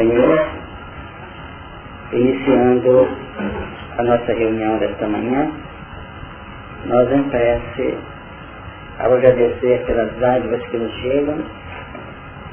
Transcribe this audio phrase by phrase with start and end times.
[0.00, 0.48] Senhor,
[2.12, 3.06] iniciando
[3.98, 5.52] a nossa reunião desta manhã,
[6.86, 7.98] nós em prece,
[8.98, 11.36] ao agradecer pelas dádivas que nos chegam,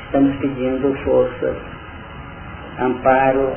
[0.04, 1.56] estamos pedindo força,
[2.80, 3.54] amparo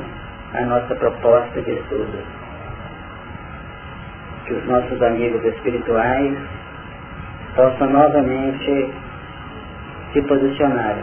[0.53, 2.17] à nossa proposta de estudo.
[4.45, 6.37] Que os nossos amigos espirituais
[7.57, 8.89] possam novamente
[10.13, 10.95] se posicionar,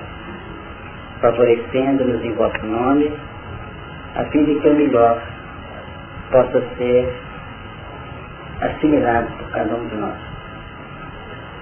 [1.20, 3.12] favorecendo-nos em vosso nome,
[4.14, 5.20] a fim de que o melhor
[6.30, 7.12] possa ser
[8.60, 10.16] assimilado por cada um de nós.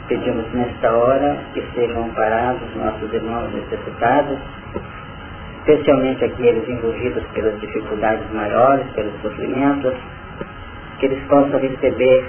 [0.08, 4.38] Pedimos nesta hora que sejam amparados nossos irmãos necessitados,
[5.58, 9.94] especialmente aqueles envolvidos pelas dificuldades maiores, pelos sofrimentos,
[10.98, 12.24] que eles possam receber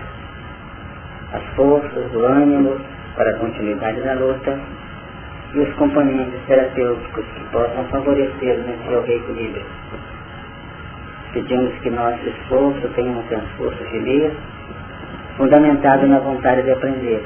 [1.34, 2.78] as forças, o ânimo
[3.16, 4.59] para a continuidade da luta
[5.54, 9.66] e os componentes terapêuticos que possam favorecer nesse seu reequilíbrio.
[11.34, 14.34] Pedimos que nosso esforço tenha um transcurso feliz,
[15.38, 17.23] fundamentado na vontade de aprender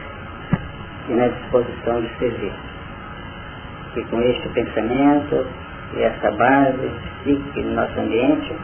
[1.09, 2.53] e na disposição de servir.
[3.95, 5.45] E com este pensamento
[5.95, 6.91] e essa base
[7.23, 8.55] psíquica no nosso ambiente,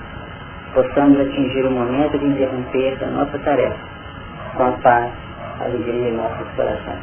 [0.73, 3.78] possamos atingir o momento de interromper a nossa tarefa
[4.55, 5.11] com a paz,
[5.59, 7.00] a alegria em nossos corações.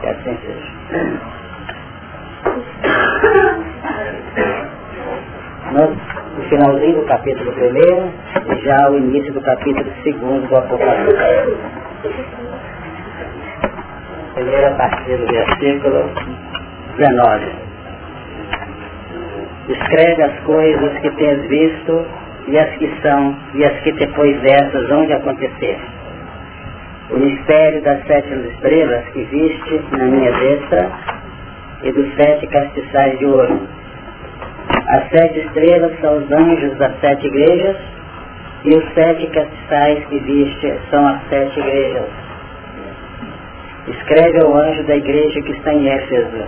[0.00, 1.39] Que assim seja.
[5.72, 11.56] No finalzinho do capítulo 1 e já o início do capítulo 2 do Apocalipse.
[14.34, 16.10] Primeira partida do versículo
[16.96, 17.46] 19.
[19.68, 22.06] Escreve as coisas que tens visto
[22.48, 25.78] e as que são e as que depois dessas vão de acontecer.
[27.10, 30.90] O mistério das sete estrelas que viste na minha destra
[31.82, 33.79] e dos sete castiçais de ouro.
[34.92, 37.76] As sete estrelas são os anjos das sete igrejas
[38.64, 42.08] e os sete castiçais que viste são as sete igrejas.
[43.86, 46.44] Escreve ao anjo da igreja que está em Éfeso.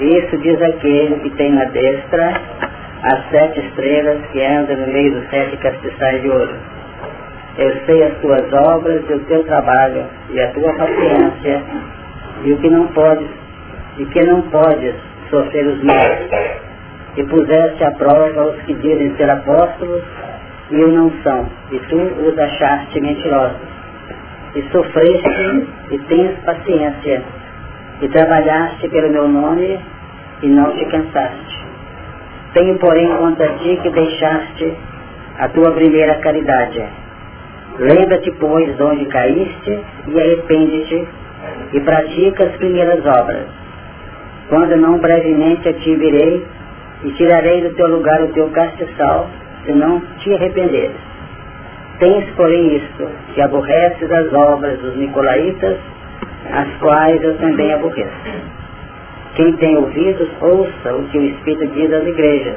[0.00, 2.32] Isso diz aquele que tem na destra
[3.04, 6.56] as sete estrelas que andam no meio dos sete castiçais de ouro.
[7.58, 11.62] Eu sei as tuas obras e o teu trabalho e a tua paciência
[12.42, 13.28] e o que não podes
[13.98, 14.96] e que não podes
[15.30, 16.49] sofrer os males.
[17.16, 20.02] E puseste à prova os que dizem ser apóstolos
[20.70, 23.56] e o não são, e tu os achaste mentirosos.
[24.54, 27.22] E sofreste e tens paciência,
[28.00, 29.80] e trabalhaste pelo meu nome
[30.42, 31.58] e não te cansaste.
[32.54, 34.76] Tenho, porém, contra ti que deixaste
[35.38, 36.84] a tua primeira caridade.
[37.78, 41.08] Lembra-te, pois, de onde caíste e arrepende-te
[41.72, 43.46] e pratica as primeiras obras.
[44.48, 46.44] Quando não brevemente a virei
[47.04, 49.28] e tirarei do teu lugar o teu castiçal,
[49.64, 50.96] se não te arrependeres.
[51.98, 55.76] Tens, porém, isto, que aborreces as obras dos Nicolaitas,
[56.52, 58.10] as quais eu também aborreço.
[59.34, 62.56] Quem tem ouvidos, ouça o que o Espírito diz às igrejas.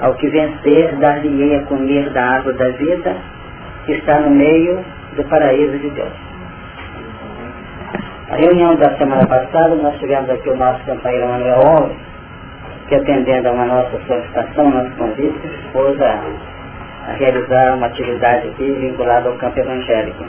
[0.00, 3.16] Ao que vencer, dar-lhe-ei a comer da água da vida,
[3.86, 4.84] que está no meio
[5.16, 6.12] do paraíso de Deus.
[8.30, 12.11] A reunião da semana passada, nós tivemos aqui o nosso companheiro Manuel Alves,
[12.92, 16.22] que atendendo a uma nossa solicitação, nosso convite, dispôs a,
[17.08, 20.22] a realizar uma atividade aqui vinculada ao campo evangélico.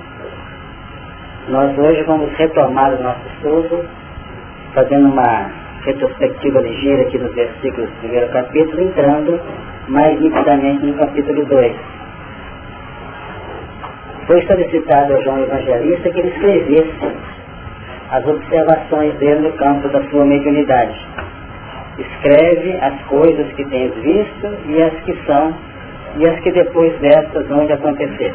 [1.50, 3.86] Nós hoje vamos retomar o nosso estudo
[4.74, 5.52] fazendo uma
[5.84, 9.42] retrospectiva ligeira aqui nos versículos do primeiro capítulo, entrando
[9.90, 11.76] mais nitidamente no capítulo 2.
[14.26, 17.12] Foi solicitado ao João Evangelista que ele escrevesse
[18.10, 20.98] as observações dele no campo da sua mediunidade.
[21.98, 25.54] Escreve as coisas que tens visto e as que são
[26.18, 28.34] e as que depois dessas vão de acontecer.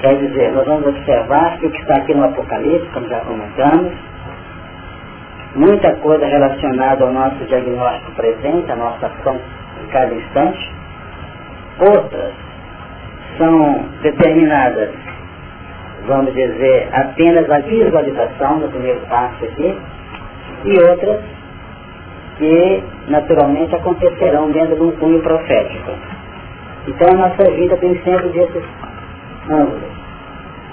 [0.00, 3.92] Quer dizer, nós vamos observar que o que está aqui no Apocalipse, como já comentamos,
[5.54, 9.38] muita coisa relacionada ao nosso diagnóstico presente, a nossa ação
[9.82, 10.70] em cada instante.
[11.78, 12.32] Outras
[13.38, 14.90] são determinadas,
[16.06, 19.78] vamos dizer, apenas a visualização no primeiro passo aqui,
[20.64, 21.20] e outras
[22.38, 25.92] que naturalmente acontecerão dentro de um cunho profético.
[26.88, 28.64] Então a nossa vida tem sempre desses
[29.48, 29.92] ângulos.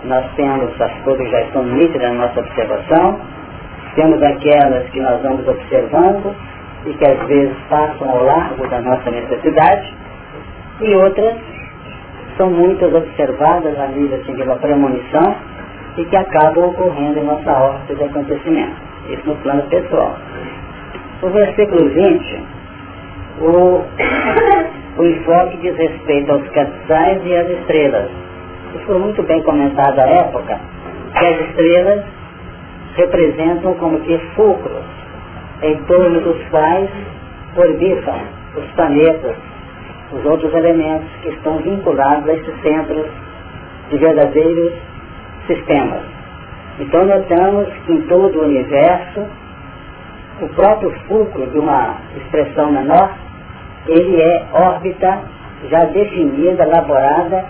[0.06, 3.20] Nós temos as coisas que já estão nítidas na nossa observação,
[3.96, 6.36] temos aquelas que nós vamos observando
[6.86, 9.94] e que às vezes passam ao largo da nossa necessidade,
[10.80, 11.36] e outras
[12.38, 15.36] são muitas observadas a nível assim, de uma premonição
[15.98, 18.76] e que acabam ocorrendo em nossa ordem de acontecimento.
[19.10, 20.16] Isso no plano pessoal.
[21.22, 22.44] O versículo 20
[23.42, 23.84] O,
[24.98, 28.10] o enfoque diz respeito aos castiçais e às estrelas.
[28.76, 30.60] Isso foi muito bem comentado à época,
[31.18, 32.04] que as estrelas
[32.96, 34.86] representam como que fulcros
[35.62, 36.90] em torno dos quais
[37.58, 38.20] orbitam
[38.56, 39.36] os planetas,
[40.14, 43.06] os outros elementos que estão vinculados a esses centros
[43.90, 44.74] de verdadeiros
[45.48, 46.02] sistemas.
[46.80, 49.26] Então notamos que em todo o universo,
[50.46, 53.12] o próprio fulcro de uma expressão menor,
[53.88, 55.20] ele é órbita
[55.70, 57.46] já definida, elaborada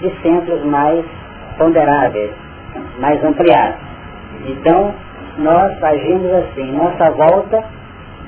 [0.00, 1.04] de centros mais
[1.58, 2.30] ponderáveis,
[2.98, 3.78] mais ampliados.
[4.46, 4.94] Então,
[5.38, 6.72] nós agimos assim.
[6.72, 7.64] Nossa volta,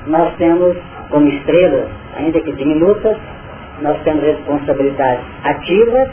[0.07, 0.77] nós temos
[1.11, 3.17] como estrelas, ainda que diminutas,
[3.83, 6.09] nós temos responsabilidades ativas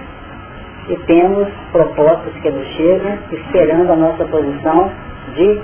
[0.89, 4.91] e temos propostas que nos chegam esperando a nossa posição
[5.35, 5.61] de,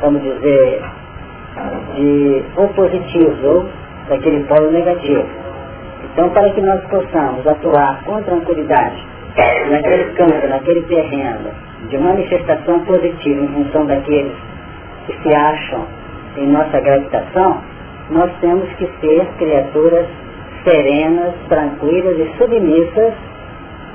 [0.00, 0.82] vamos dizer,
[1.94, 3.68] de opositivo
[4.08, 5.26] daquele polo negativo.
[6.12, 9.06] Então, para que nós possamos atuar com tranquilidade
[9.70, 11.50] naquele campo, naquele terreno,
[11.88, 14.34] de manifestação positiva em função daqueles
[15.06, 15.86] que se acham
[16.36, 17.62] em nossa gravitação,
[18.10, 20.06] nós temos que ser criaturas
[20.64, 23.14] serenas, tranquilas e submissas,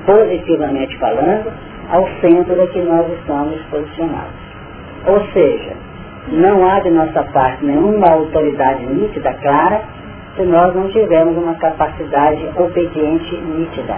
[0.06, 1.52] positivamente falando,
[1.90, 4.44] ao centro da que nós estamos posicionados.
[5.06, 5.76] Ou seja,
[6.28, 9.82] não há de nossa parte nenhuma autoridade nítida, clara,
[10.36, 13.96] se nós não tivermos uma capacidade obediente nítida.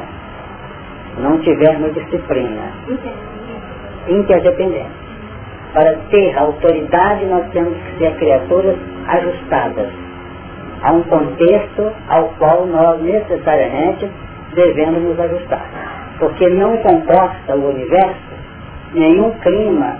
[1.18, 2.72] Não tivermos disciplina.
[4.08, 5.06] Interdependente.
[5.72, 8.76] Para ter autoridade, nós temos que ser criaturas
[9.08, 9.88] ajustadas
[10.82, 14.10] a um contexto ao qual nós necessariamente
[14.54, 15.66] devemos nos ajustar.
[16.18, 18.36] Porque não comporta o universo
[18.94, 19.98] nenhum clima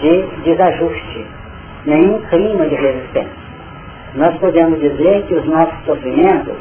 [0.00, 1.26] de desajuste,
[1.86, 3.50] nenhum clima de resistência.
[4.14, 6.54] Nós podemos dizer que os nossos sofrimentos,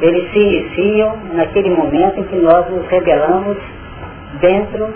[0.00, 3.56] eles se iniciam naquele momento em que nós nos rebelamos
[4.40, 4.92] dentro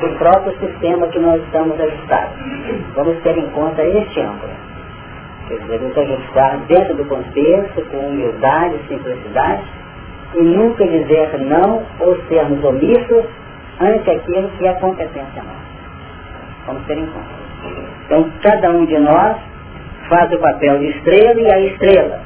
[0.00, 2.36] do próprio sistema que nós estamos ajustados.
[2.94, 4.52] Vamos ter em conta este ângulo.
[5.48, 9.62] Dizer, nos ajustar dentro do contexto, com humildade, simplicidade,
[10.34, 13.24] e nunca dizer não ou sermos omissos
[13.80, 15.62] ante aquilo que é competência nossa.
[16.66, 17.41] Vamos ter em conta.
[18.06, 19.36] Então, cada um de nós
[20.08, 22.20] faz o papel de estrela e a estrela,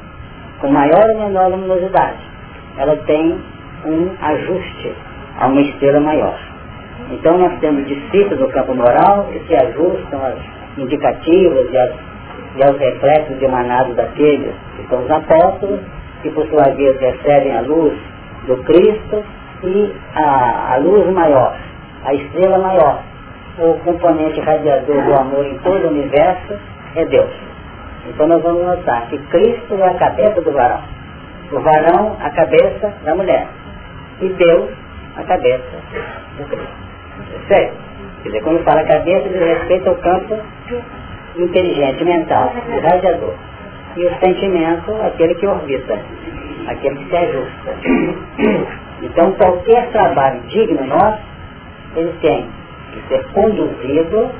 [0.59, 2.17] com maior ou menor luminosidade,
[2.77, 3.39] ela tem
[3.85, 4.93] um ajuste
[5.39, 6.37] a uma estrela maior.
[7.11, 10.35] Então nós temos discípulos do campo moral que se ajustam às
[10.77, 11.91] indicativas e, às,
[12.55, 15.79] e aos reflexos emanados daqueles que são os apóstolos,
[16.21, 17.97] que por sua vez recebem a luz
[18.47, 19.23] do Cristo
[19.63, 21.55] e a, a luz maior,
[22.03, 23.03] a estrela maior,
[23.57, 26.53] o componente radiador do amor em todo o universo
[26.95, 27.31] é Deus.
[28.07, 30.81] Então nós vamos notar que Cristo é a cabeça do varão.
[31.51, 33.47] O varão, a cabeça da mulher.
[34.21, 34.69] E Deus,
[35.15, 35.63] a cabeça
[36.37, 36.75] do Cristo.
[37.47, 37.73] Certo?
[38.23, 40.37] Quer dizer, quando fala cabeça, diz respeito ao campo
[41.37, 43.33] inteligente, mental, o radiador.
[43.95, 45.99] E o sentimento, aquele que orbita,
[46.67, 48.77] aquele que se ajusta.
[48.99, 51.19] Então qualquer trabalho digno nosso,
[51.95, 52.49] ele tem
[52.97, 54.31] que ser conduzido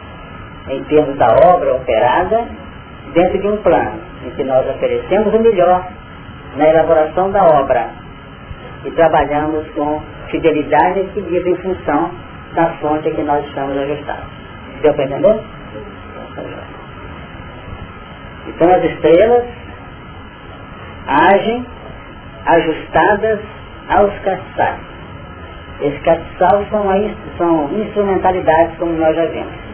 [0.69, 2.45] em termos da obra operada
[3.13, 5.87] dentro de um plano em que nós oferecemos o melhor
[6.55, 7.89] na elaboração da obra
[8.85, 12.11] e trabalhamos com fidelidade e equilíbrio em função
[12.53, 14.25] da fonte que nós estamos ajustados.
[14.81, 15.39] Deu para entender?
[18.47, 19.45] Então as estrelas
[21.07, 21.65] agem
[22.45, 23.39] ajustadas
[23.89, 24.96] aos castiçais.
[25.81, 26.83] Esses castiçais são,
[27.37, 29.67] são instrumentalidades, como nós já vimos.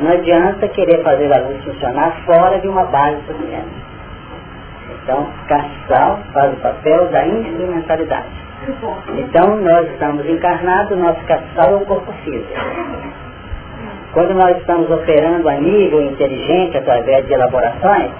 [0.00, 3.84] Não adianta querer fazer a luz funcionar fora de uma base suficiente.
[5.02, 8.44] Então, castiçal faz o papel da instrumentalidade.
[9.18, 12.60] Então, nós estamos encarnados, nosso castiçal é o corpo físico.
[14.14, 18.10] Quando nós estamos operando a nível inteligente, através de elaborações,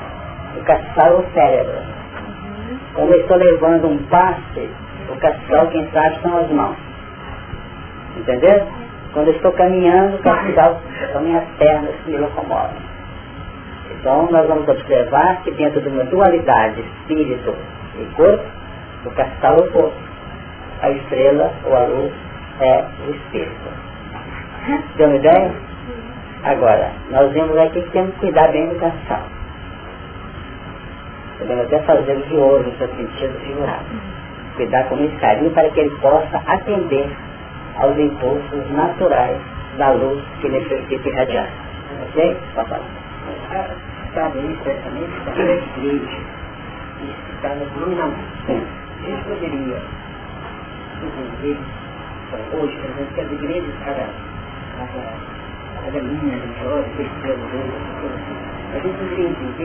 [0.56, 1.78] o castiçal é o cérebro.
[2.94, 4.68] Quando eu estou levando um passe,
[5.08, 6.76] o castiçal, quem sabe, são as mãos.
[8.16, 8.66] Entendeu?
[9.12, 10.80] Quando eu estou caminhando, o castiçal
[11.12, 12.82] são minhas pernas que me locomovem.
[13.92, 17.54] Então, nós vamos observar que dentro de uma dualidade espírito
[17.96, 18.44] e corpo,
[19.06, 19.96] o castiçal é o corpo.
[20.82, 22.12] A estrela ou a luz
[22.60, 23.84] é o espírito.
[24.96, 25.52] Deu uma ideia?
[26.42, 29.22] Agora, nós vemos aqui que temos que cuidar bem do castiçal.
[31.38, 34.13] Podemos até fazer de ouro no seu sentido figurado.
[34.56, 37.08] Cuidar com muito carinho para que ele possa atender
[37.76, 39.40] aos impulsos naturais
[39.78, 41.48] da luz que necessita irradiar.
[42.08, 42.36] Ok?
[42.54, 42.80] Papai.
[44.14, 45.32] Sabe, certamente, está
[46.98, 48.14] que está no volume na mão.
[48.48, 49.78] A gente poderia,
[51.02, 51.60] inclusive,
[52.52, 54.06] hoje, por exemplo, que as igrejas, cada,
[54.78, 55.02] cada,
[55.84, 58.98] cada linha religiosa, terceira, assim, a gente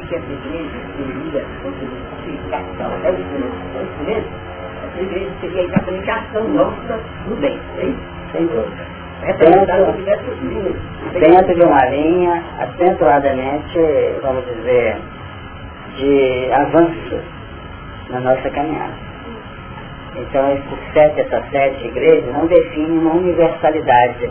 [0.07, 1.01] que essa igreja é
[4.05, 4.33] mesmo,
[4.97, 7.59] igreja seria a ação nossa no bem,
[8.31, 8.99] sem dúvida.
[9.21, 9.93] Dentro,
[11.19, 13.79] dentro de uma linha acentuadamente,
[14.21, 14.97] vamos dizer,
[15.97, 17.21] de avanço
[18.09, 18.93] na nossa caminhada.
[20.15, 24.29] Então, esses sete, essas sete igrejas não definem uma universalidade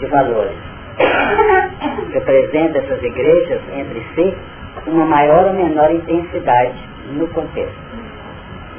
[0.00, 0.56] de valores.
[2.12, 4.36] Representa essas igrejas entre si
[4.86, 6.74] uma maior ou menor intensidade
[7.12, 7.78] no contexto,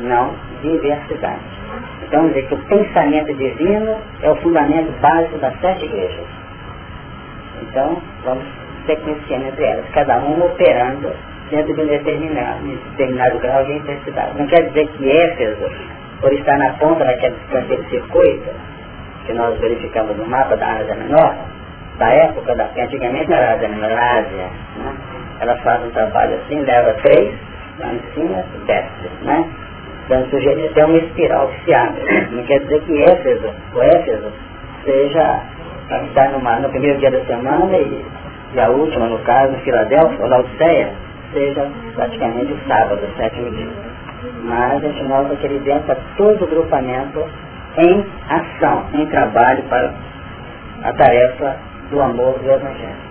[0.01, 0.34] não
[0.69, 1.39] diversidade.
[2.07, 6.25] Então, dizer que o pensamento divino é o fundamento básico das sete igrejas.
[7.62, 8.45] Então, vamos
[8.86, 11.12] sequenciando entre elas, cada uma operando
[11.50, 14.38] dentro de um determinado, de determinado grau de intensidade.
[14.38, 15.72] Não quer dizer que Éfeso,
[16.22, 18.50] por estar na ponta daquele, daquele circuito,
[19.25, 21.36] que nós verificamos no mapa da Ásia Menor,
[21.98, 24.95] da época da antigamente era Ásia Menor, Ásia, né?
[25.39, 27.34] ela faz um trabalho assim, leva três,
[27.79, 29.50] lá em cima, desce, né?
[30.05, 32.01] Então sujeito é uma espiral que se abre.
[32.31, 34.31] Não quer dizer que Éfeso, o Éfeso,
[34.83, 35.41] seja
[36.07, 38.05] está numa, no primeiro dia da semana e,
[38.53, 40.91] e a última, no caso, Filadélfia, ou Laodiceia,
[41.33, 43.67] seja praticamente o sábado, o sétimo dia.
[44.43, 47.24] Mas a gente nota que ele dentro todo o grupamento
[47.77, 49.93] em ação, em trabalho para
[50.83, 51.57] a tarefa
[51.91, 53.05] do amor do Evangelho.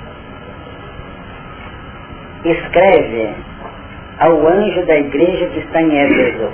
[2.45, 3.35] Escreve
[4.19, 6.49] ao anjo da igreja que está em Éfeso.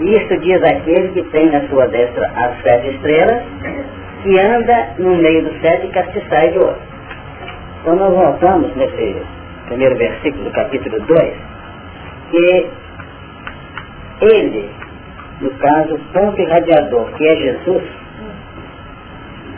[0.00, 3.42] Isto diz aquele que tem na sua destra as sete estrelas,
[4.22, 6.76] que anda no meio dos sete castiçais de ouro.
[7.80, 9.16] Então nós voltamos nesse
[9.66, 11.34] primeiro versículo do capítulo 2,
[12.30, 12.66] que
[14.22, 14.70] ele,
[15.40, 17.82] no caso, ponto irradiador, que é Jesus,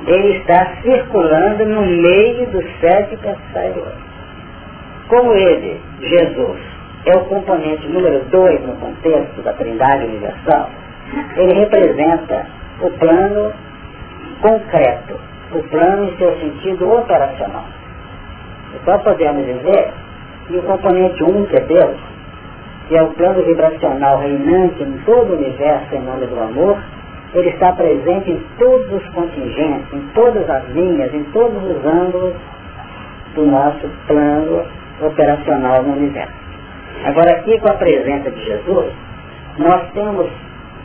[0.07, 4.07] ele está circulando no meio dos sete castiçais de ouro.
[5.09, 6.76] Como ele, Jesus,
[7.07, 10.71] é o componente número dois no contexto da Trindade Universal,
[11.37, 12.47] ele representa
[12.81, 13.53] o plano
[14.43, 15.19] concreto,
[15.53, 17.65] o plano em seu sentido operacional.
[18.75, 19.93] Então podemos dizer
[20.49, 21.97] que o componente um, que é Deus,
[22.89, 26.77] que é o plano vibracional reinante em todo o universo em nome do amor,
[27.35, 32.35] ele está presente em todos os contingentes, em todas as linhas, em todos os ângulos
[33.35, 34.65] do nosso plano
[35.01, 36.46] operacional no universo.
[37.07, 38.93] Agora aqui com a presença de Jesus,
[39.59, 40.29] nós temos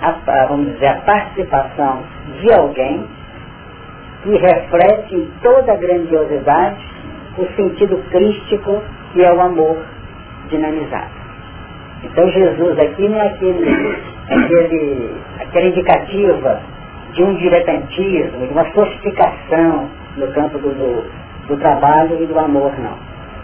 [0.01, 2.03] a, vamos dizer, a participação
[2.39, 3.07] de alguém
[4.21, 6.77] que reflete em toda a grandiosidade
[7.39, 9.83] o sentido crístico que é o amor
[10.47, 11.09] dinamizado.
[12.03, 13.97] Então Jesus aqui não é aquele,
[14.29, 16.61] aquele, aquela indicativa
[17.13, 22.71] de um diletantismo, de uma sofisticação no campo do, do, do trabalho e do amor,
[22.77, 22.95] não.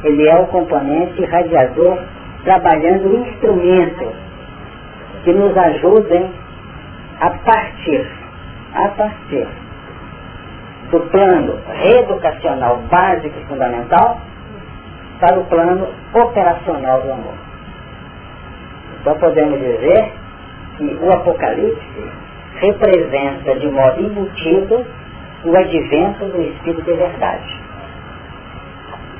[0.03, 1.97] Ele é o componente radiador
[2.47, 4.13] trabalhando instrumentos
[5.25, 6.31] que nos ajudem
[7.19, 8.07] a partir,
[8.73, 9.47] a partir
[10.89, 14.21] do plano reeducacional básico e fundamental
[15.19, 17.33] para o plano operacional do amor.
[19.01, 20.13] Então podemos dizer
[20.77, 22.11] que o Apocalipse
[22.61, 24.85] representa de modo embutido
[25.43, 27.66] o advento do Espírito de verdade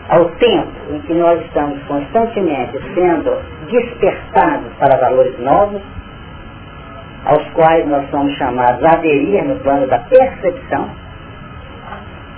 [0.10, 3.38] ao tempo em que nós estamos constantemente sendo
[3.70, 5.82] despertados para valores novos,
[7.26, 10.90] aos quais nós somos chamados a aderir no plano da percepção,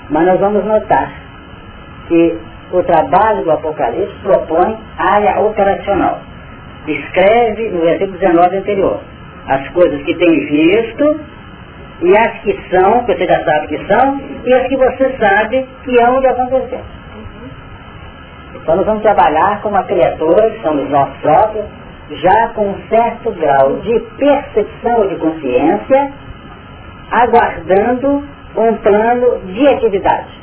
[0.09, 1.11] mas nós vamos notar
[2.07, 2.37] que
[2.71, 6.19] o trabalho do Apocalipse propõe área operacional.
[6.87, 8.99] Escreve no versículo 19 anterior
[9.47, 11.19] as coisas que tem visto
[12.01, 15.67] e as que são, que você já sabe que são, e as que você sabe
[15.83, 16.81] que hão de acontecer.
[18.61, 21.65] Então nós vamos trabalhar com uma criatura, que somos nós próprios,
[22.11, 26.11] já com um certo grau de percepção de consciência,
[27.11, 28.23] aguardando
[28.55, 30.39] um plano de atividade.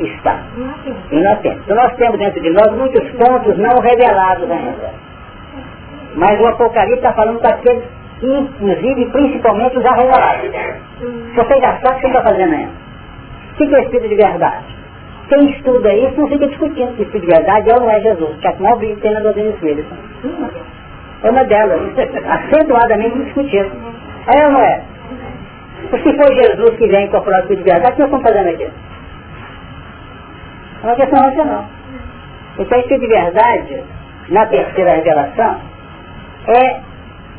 [0.00, 0.38] Está.
[1.10, 1.60] Inocente.
[1.64, 4.90] Então nós temos dentro de nós muitos pontos não revelados ainda.
[6.14, 7.84] Mas o Apocalipse está falando daqueles,
[8.22, 10.50] inclusive, principalmente já revelados.
[11.00, 12.81] Se você já sabe o que você está fazendo ainda.
[13.68, 14.64] Que é espírito de verdade?
[15.28, 18.36] Quem estuda isso não fica discutindo se espírito de verdade é ou não é Jesus,
[18.40, 19.94] que é maior briga tem na doutrina espírita.
[21.22, 21.80] É uma delas,
[22.26, 23.70] acentuadamente discutida.
[24.34, 24.82] É ou não é?
[25.90, 28.54] Se for Jesus que vem incorporar o espírito de verdade, o que nós estamos fazendo
[28.54, 28.68] aqui?
[30.82, 31.64] É uma questão racional.
[32.58, 33.82] Então, isso de verdade,
[34.28, 35.60] na terceira revelação,
[36.48, 36.80] é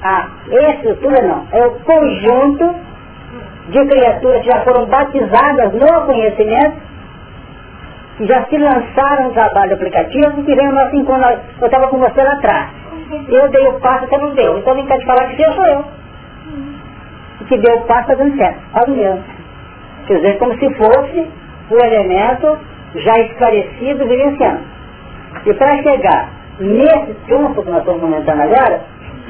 [0.01, 0.30] a
[0.72, 2.75] estrutura não, é o conjunto
[3.70, 6.78] de criaturas que já foram batizadas no conhecimento,
[8.18, 11.40] que já se lançaram no trabalho aplicativo, que vem o nosso encontro.
[11.60, 12.70] Eu estava com você lá atrás.
[13.28, 14.58] Eu dei o passo, você não deu.
[14.58, 15.86] Então vem cá de falar que eu sou eu.
[17.42, 18.60] E que deu o passo está dando certo.
[18.75, 19.24] Olha o mesmo.
[20.08, 21.32] Quer dizer, como se fosse
[21.72, 22.58] o elemento
[22.96, 24.62] já esclarecido, vivenciando.
[25.46, 28.82] E para chegar nesse ponto que nós estamos comentando agora,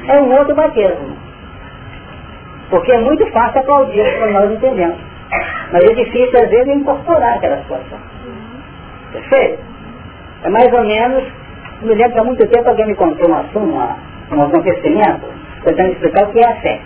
[0.08, 1.23] é um outro batismo.
[2.74, 4.96] Porque é muito fácil aplaudir quando nós entendemos.
[5.70, 7.98] Mas é difícil, às vezes, incorporar aquela situação.
[9.12, 9.62] Perfeito?
[10.42, 11.22] É mais ou menos,
[11.82, 13.76] me lembro há muito tempo alguém me contou um assunto,
[14.32, 15.20] um acontecimento,
[15.62, 16.80] tentando explicar o que é a fé.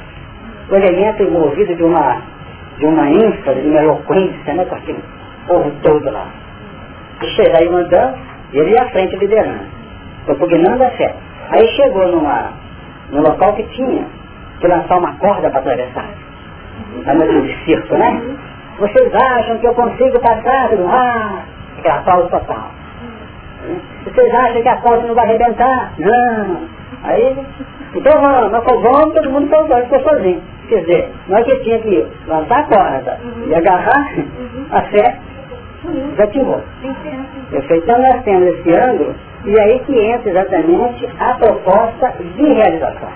[0.70, 2.22] O elemento envolvido de uma,
[2.76, 5.02] de uma ênfase, de uma eloquência, né, com aquele
[5.46, 6.26] povo todo lá.
[7.22, 8.18] E chegar aí mandando,
[8.52, 9.64] e ele à frente liderando,
[10.26, 11.14] propugnando a fé.
[11.48, 12.52] Aí chegou numa,
[13.10, 14.17] num local que tinha
[14.60, 16.06] que lançar uma corda para atravessar.
[16.98, 18.36] Está no de circo, né?
[18.78, 21.44] Vocês acham que eu consigo passar do ar?
[21.78, 22.70] Aquela pausa total.
[24.04, 25.92] Vocês acham que a corda não vai arrebentar?
[25.98, 26.68] Não.
[27.04, 27.36] Aí,
[27.94, 30.42] então vamos, nós vamos, todo mundo foi ficou sozinho.
[30.68, 34.06] Quer dizer, nós que tinha que lançar a corda e agarrar
[34.72, 35.16] a fé,
[36.10, 36.62] desativou.
[37.52, 43.08] Então nós temos esse ângulo, e aí que entra exatamente a proposta de realização.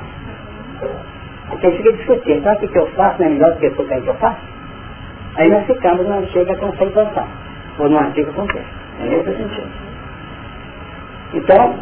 [1.50, 3.74] A gente fica discutindo, então o que eu faço não é melhor do que o
[3.74, 4.40] que eu faço?
[5.36, 7.26] Aí nós ficamos no antiga conceituação,
[7.78, 8.82] ou no antigo contexto.
[9.00, 9.70] É nesse sentido.
[11.34, 11.74] Então,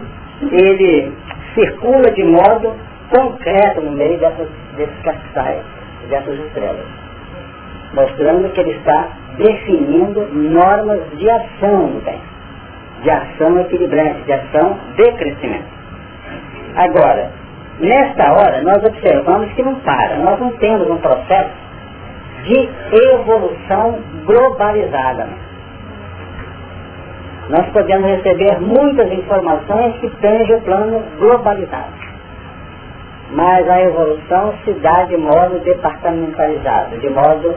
[0.52, 1.12] ele
[1.54, 2.74] circula de modo
[3.10, 5.62] concreto no meio dessas, desses castiçais,
[6.08, 6.86] dessas estrelas,
[7.92, 12.20] mostrando que ele está definindo normas de ação no bem,
[13.02, 15.68] de ação equilibrante, de ação de crescimento.
[16.76, 17.32] Agora,
[17.80, 20.18] Nesta hora, nós observamos que não para.
[20.18, 21.50] Nós não temos um processo
[22.44, 25.28] de evolução globalizada.
[27.48, 31.92] Nós podemos receber muitas informações que têm o plano globalizado.
[33.32, 37.54] Mas a evolução se dá de modo departamentalizado, de modo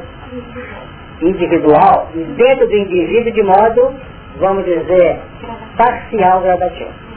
[1.22, 3.94] individual, dentro do indivíduo de modo,
[4.38, 5.20] vamos dizer,
[5.78, 7.13] parcial gradativo.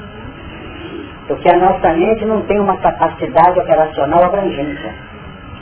[1.26, 4.88] Porque a nossa mente não tem uma capacidade operacional abrangente.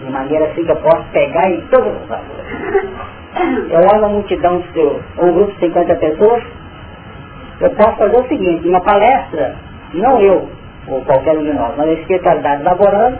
[0.04, 3.14] De maneira assim que eu posso pegar em todos os valores.
[3.70, 4.62] Eu olho uma multidão,
[5.18, 6.44] um grupo de 50 pessoas,
[7.60, 9.54] eu posso fazer o seguinte, uma palestra,
[9.94, 10.48] não eu,
[10.88, 13.18] ou qualquer um de nós, mas a espiritualidade laborando,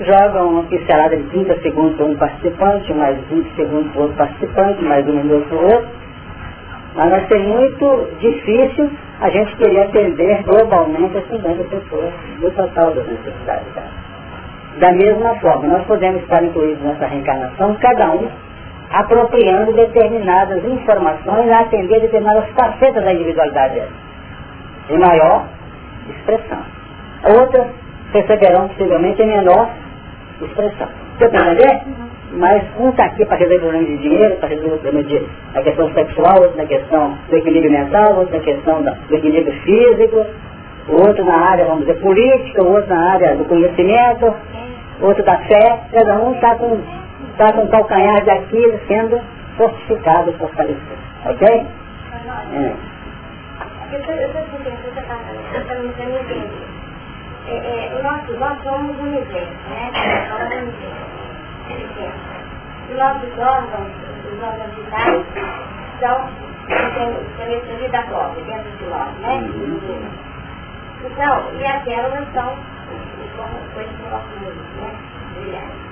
[0.00, 4.84] joga uma pincelada de 30 segundos para um participante, mais 20 segundos para outro participante,
[4.84, 5.88] mais um minuto para outro.
[6.94, 12.90] Mas vai ser muito difícil a gente queria atender globalmente as 50 pessoas do total
[12.92, 13.66] das necessidades.
[14.78, 18.28] Da mesma forma, nós podemos estar incluídos nessa reencarnação, cada um
[18.90, 23.90] apropriando determinadas informações a atender determinadas facetas da individualidade dela,
[24.88, 25.44] em maior
[26.08, 26.62] expressão.
[27.38, 27.66] Outras
[28.12, 29.68] receberão possivelmente menor
[30.40, 30.88] expressão.
[31.18, 31.82] Você entender?
[32.32, 35.62] Mas um está aqui para resolver problema de dinheiro, para resolver o problema de, da
[35.62, 40.26] questão sexual, outro na questão do equilíbrio mental, outro na questão da, do equilíbrio físico,
[40.88, 44.34] outro na área, vamos dizer, política, outro na área do conhecimento,
[45.00, 46.78] outro da fé, cada um está com,
[47.36, 49.20] tá com calcanhar de Aquiles sendo
[49.56, 50.98] fortificado, fortalecido.
[51.26, 51.48] Ok?
[51.48, 52.72] É.
[62.90, 63.92] Os nossos órgãos,
[64.24, 65.24] os órgãos vitais,
[66.00, 66.28] são
[67.36, 69.38] telemetria da própria, dentro de nós, né?
[69.38, 70.08] Uhum.
[71.04, 72.56] Então, e as células são
[73.36, 74.90] como coisas do nosso mundo, né?
[75.34, 75.90] Brilhantes.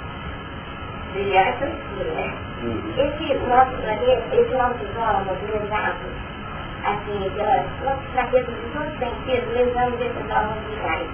[1.13, 1.69] Brilhantes,
[2.15, 2.35] né?
[2.63, 2.93] Uhum.
[2.97, 6.13] Esse nosso planeta, esse nosso órgãos levados,
[6.85, 7.31] assim,
[7.85, 11.09] nossas fraquezas de todos os sentidos, levamos esses órgãos vitais.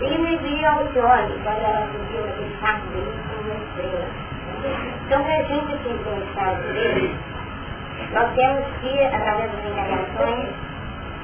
[0.00, 4.28] E me via aos olhos, quando ela subiu aquele fato dele como uma estrela.
[5.04, 7.16] Então, para a gente se influenciar dele,
[8.12, 10.48] nós temos que, através das encarnações,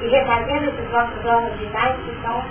[0.00, 2.44] e refazendo esses nossos órgãos vitais que são,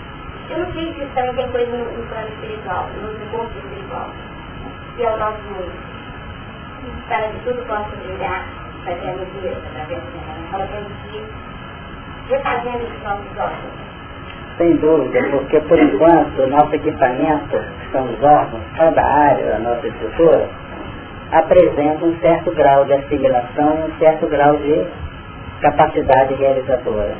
[0.50, 4.10] eu não sei se também tem coisa no, no plano espiritual, no corpo espiritual,
[4.96, 5.72] que é o nosso mundo.
[7.08, 8.46] Para que tudo possa brilhar,
[8.86, 11.26] fazendo isso, através da encarnação, nós temos que ir
[12.30, 13.83] refazendo esses nossos órgãos.
[14.58, 19.88] Sem dúvida, porque por enquanto nosso equipamento, que são os órgãos, cada área da nossa
[19.88, 20.48] estrutura,
[21.32, 24.86] apresenta um certo grau de assimilação, um certo grau de
[25.62, 27.16] capacidade realizadora.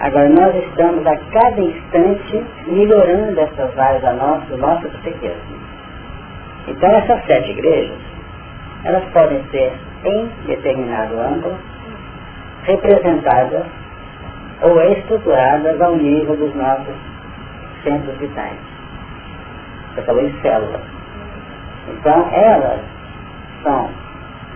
[0.00, 5.60] Agora, nós estamos a cada instante melhorando essas áreas da nossa, do psiquismo.
[6.68, 7.98] Então, essas sete igrejas,
[8.84, 9.74] elas podem ser,
[10.04, 11.54] em determinado ângulo,
[12.62, 13.66] representadas
[14.62, 16.94] ou estruturadas ao nível dos nossos
[17.82, 18.58] centros vitais.
[19.94, 20.80] Você falou em células.
[21.88, 22.80] Então, elas
[23.62, 23.88] são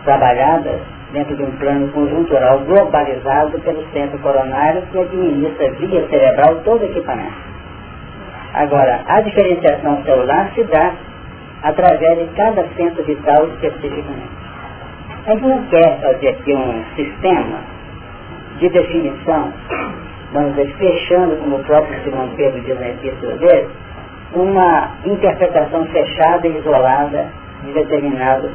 [0.05, 0.81] trabalhadas
[1.13, 6.85] dentro de um plano conjuntural globalizado pelo centro coronário que administra via cerebral todo o
[6.85, 7.55] equipamento.
[8.53, 10.93] Agora, a diferenciação celular se dá
[11.63, 14.45] através de cada centro vital especificamente.
[15.27, 17.74] A gente não quer fazer aqui um sistema
[18.59, 19.53] de definição,
[20.33, 23.69] vamos dizer, fechando, como o próprio Simão Pedro diz na epístola dele,
[24.35, 27.27] uma interpretação fechada e isolada
[27.65, 28.51] de determinado,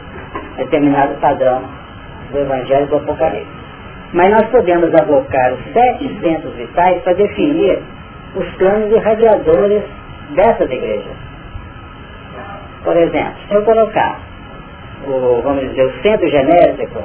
[0.58, 1.64] determinado padrão
[2.32, 3.60] do Evangelho do Apocalipse.
[4.14, 7.80] Mas nós podemos abocar os sete centros vitais para definir
[8.36, 9.84] os planos irradiadores
[10.36, 11.16] dessas igrejas.
[12.84, 14.20] Por exemplo, se eu colocar
[15.08, 17.04] o, vamos dizer, o centro genético,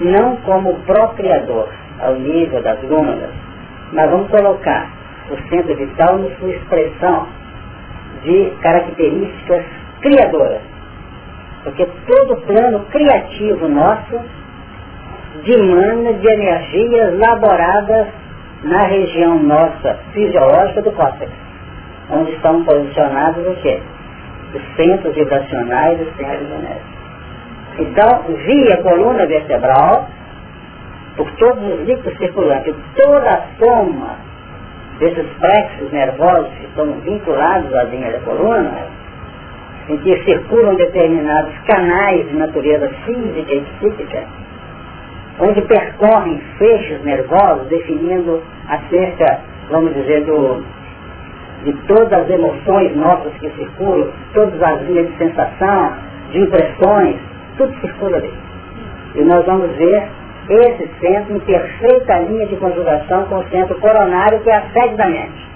[0.00, 1.68] não como procriador
[2.00, 3.30] ao nível das glândulas,
[3.92, 4.90] mas vamos colocar
[5.30, 7.26] o centro vital na sua expressão
[8.22, 9.64] de características
[10.00, 10.62] criadoras.
[11.64, 14.20] Porque todo plano criativo nosso
[15.44, 18.06] dimana de energias laboradas
[18.62, 21.30] na região nossa fisiológica do córtex,
[22.10, 23.80] onde estão posicionados o quê?
[24.54, 26.97] Os centros vibracionais e os centros genéticos.
[27.78, 30.08] Então, via coluna vertebral,
[31.16, 34.16] por todos os líquidos circulantes, toda a soma
[34.98, 38.86] desses plexos nervosos que estão vinculados à linha da coluna,
[39.88, 44.24] em que circulam determinados canais de natureza física e psíquica,
[45.40, 50.64] onde percorrem feixes nervosos definindo acerca, vamos dizer, do,
[51.64, 55.92] de todas as emoções nossas que circulam, todas as linhas de sensação,
[56.32, 57.16] de impressões,
[57.58, 58.32] tudo circula ali.
[59.14, 60.08] E nós vamos ver
[60.48, 64.96] esse centro em perfeita linha de conjugação com o centro coronário, que é a sede
[64.96, 65.46] da mente.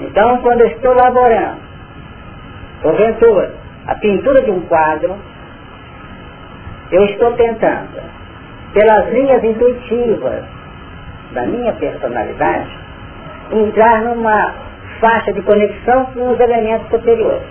[0.00, 1.68] Então, quando eu estou laborando
[2.82, 3.54] Porventura,
[3.86, 5.16] a pintura de um quadro,
[6.92, 8.00] eu estou tentando,
[8.72, 10.44] pelas linhas intuitivas
[11.32, 12.70] da minha personalidade,
[13.50, 14.54] entrar numa
[15.00, 17.48] faixa de conexão com os elementos superiores.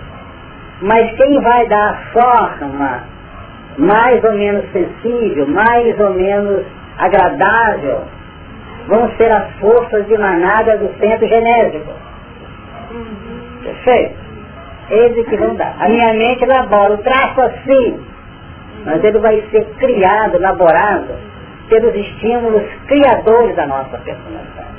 [0.80, 3.02] Mas quem vai dar a forma
[3.78, 6.66] mais ou menos sensível, mais ou menos
[6.98, 8.02] agradável,
[8.86, 11.92] vão ser as forças de manada do centro genésico.
[13.62, 14.28] Perfeito?
[14.90, 15.76] eles que vão dar.
[15.78, 18.00] A minha mente elabora o traço assim,
[18.84, 21.14] mas ele vai ser criado, elaborado
[21.68, 24.78] pelos estímulos criadores da nossa personalidade.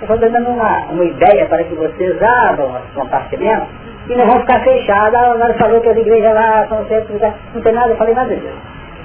[0.00, 3.68] Estou dando uma, uma ideia para que vocês abram os compartimentos
[4.08, 5.14] e não vão ficar fechados.
[5.14, 7.18] Ah, agora falou que as igrejas lá são sempre...
[7.54, 8.58] Não tem nada, eu falei nada disso.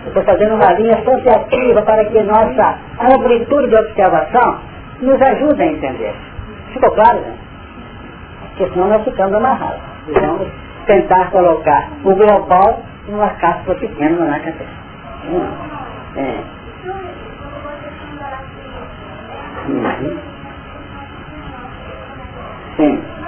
[0.04, 4.60] Eu estou fazendo uma linha associativa para que nossa amplitude de observação
[5.02, 6.14] nos ajude a entender.
[6.74, 7.34] Ficou claro, né?
[8.50, 10.48] Porque senão nós ficamos amarrados vamos
[10.86, 14.66] tentar colocar o global numa cápsula pequena na cabeça.
[15.30, 15.48] Hum.
[16.16, 16.60] É.
[19.70, 20.18] Uhum.
[22.78, 23.19] Sim.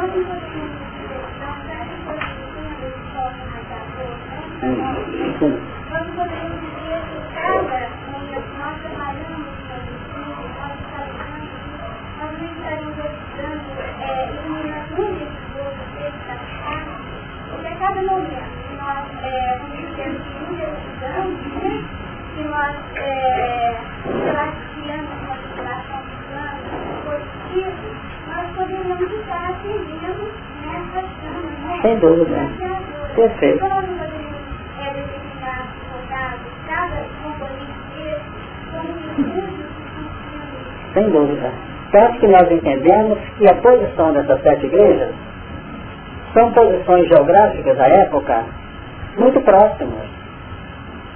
[31.82, 32.47] Sem dúvida.
[33.15, 33.56] Perfeito.
[33.56, 34.41] Então, nós poderíamos
[34.78, 38.21] é, determinar soldados, cada componente
[38.71, 39.01] como
[40.93, 41.52] Sem dúvida.
[41.91, 45.10] Tanto que nós entendemos que a posição dessas sete igrejas
[46.34, 48.43] são posições geográficas da época
[49.17, 50.10] muito próximas.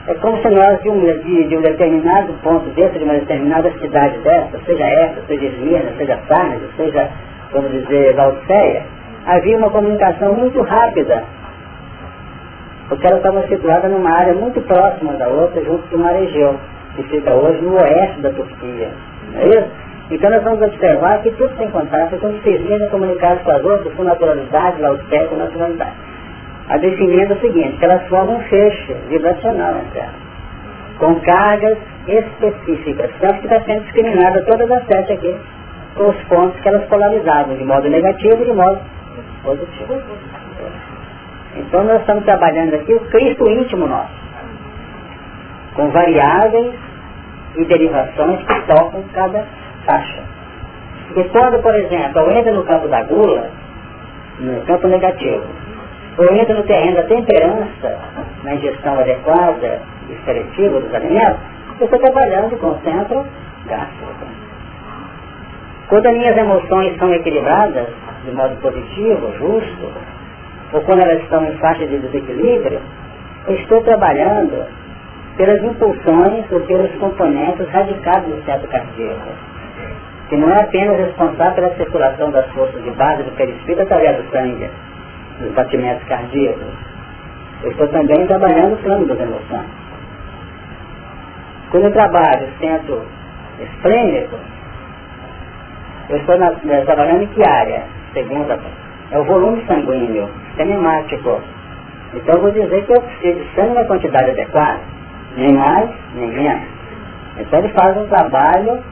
[0.07, 3.71] É como se nós, de um, de, de um determinado ponto dentro de uma determinada
[3.79, 7.09] cidade dessa, seja essa, seja Esmirna, seja Sarnes, seja,
[7.51, 8.83] vamos dizer, Laodiceia,
[9.25, 11.23] havia uma comunicação muito rápida,
[12.87, 16.55] porque ela estava situada numa área muito próxima da outra, junto com Maregeu,
[16.95, 18.89] que fica hoje no oeste da Turquia.
[19.33, 19.85] Não é isso?
[20.11, 23.93] Então nós vamos observar que tudo tem contato, então vocês vêm comunicar com as outras
[23.95, 25.95] com naturalidade, laudéia com naturalidade.
[26.69, 30.25] A definindo é o seguinte, que elas formam um feixe vibracional entre
[30.99, 31.77] com cargas
[32.07, 35.35] específicas, tanto que está sendo discriminada todas as sete aqui,
[35.95, 38.79] com os pontos que elas polarizavam, de modo negativo e de modo
[39.43, 40.01] positivo.
[41.57, 44.13] Então nós estamos trabalhando aqui o Cristo íntimo nosso,
[45.73, 46.84] com variáveis
[47.57, 49.45] e derivações que tocam cada
[49.85, 50.23] faixa.
[51.15, 53.49] E quando, por exemplo, eu entro no campo da gula,
[54.39, 55.43] no campo negativo,
[56.17, 57.99] ou entra no terreno da temperança,
[58.43, 61.39] na ingestão adequada e seletiva dos alimentos,
[61.79, 63.25] eu estou trabalhando com centro
[63.65, 64.13] gástrico.
[65.87, 67.87] Quando as minhas emoções são equilibradas,
[68.23, 69.91] de modo positivo, justo,
[70.73, 72.79] ou quando elas estão em faixa de desequilíbrio,
[73.47, 74.65] eu estou trabalhando
[75.37, 79.29] pelas impulsões ou pelos componentes radicados do centro cardíaco,
[80.29, 84.31] que não é apenas responsável pela circulação das forças de base do perispírito através do
[84.31, 84.69] sangue,
[85.39, 86.73] dos batimentos cardíacos.
[87.63, 89.85] Eu estou também trabalhando o plano das emoções.
[91.71, 93.01] Quando eu trabalho centro
[93.59, 94.35] esplênico,
[96.09, 96.51] eu estou na,
[96.85, 97.83] trabalhando em que área?
[98.13, 98.59] Segunda,
[99.11, 101.41] é o volume sanguíneo, sistema hemático.
[102.13, 104.79] Então eu vou dizer que eu preciso de sangue na quantidade adequada,
[105.35, 106.63] nem mais, nem menos.
[107.37, 108.83] Então ele faz um trabalho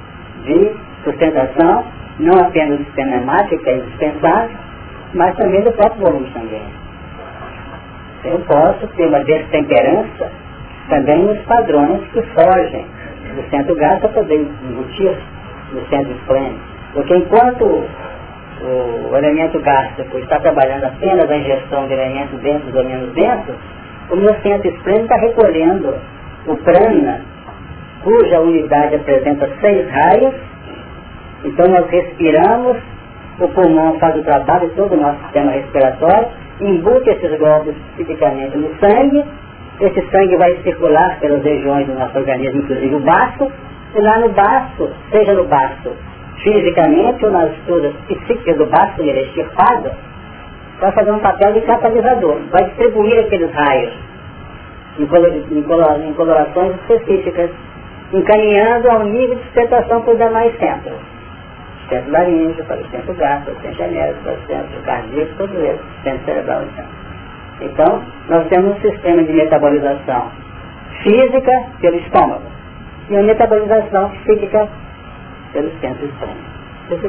[0.43, 0.71] de
[1.03, 1.83] sustentação,
[2.19, 4.57] não apenas do sistema hemático, que é indispensável,
[5.13, 6.83] mas também do próprio volume sanguíneo.
[8.25, 10.31] Eu posso ter uma destemperança
[10.89, 12.85] também nos padrões que fogem
[13.35, 15.17] do centro gás para poder embutir
[15.71, 16.59] no centro esplênico.
[16.93, 17.85] Porque enquanto
[18.61, 23.55] o elemento gástrico está trabalhando apenas a ingestão de elementos densos ou menos densos,
[24.09, 25.95] o meu centro esplênico está recolhendo
[26.47, 27.21] o prana,
[28.03, 30.33] cuja unidade apresenta seis raios,
[31.45, 32.77] então nós respiramos
[33.39, 36.27] o pulmão faz o trabalho, todo o nosso sistema respiratório,
[36.61, 39.23] embute esses glóbulos tipicamente no sangue,
[39.79, 43.51] esse sangue vai circular pelas regiões do nosso organismo, inclusive o baço,
[43.95, 45.91] e lá no baço, seja no baço
[46.43, 49.91] fisicamente ou nas estruturas psíquicas do baço, ele é extirpado,
[50.79, 53.93] vai fazer um papel de catalisador, vai distribuir aqueles raios
[54.99, 57.49] em, em colorações específicas,
[58.11, 61.13] encaminhando ao nível de sustentação para os demais centros
[61.89, 65.55] centro laríngeo, para o centro gástrico, para o centro genérico, para o centro cardíaco, todos
[65.55, 66.85] eles, centro cerebral então.
[67.61, 70.31] Então, nós temos um sistema de metabolização
[71.03, 72.43] física pelo estômago
[73.09, 74.67] e uma metabolização psíquica
[75.53, 76.53] pelo centro estômago.
[76.89, 77.07] Isso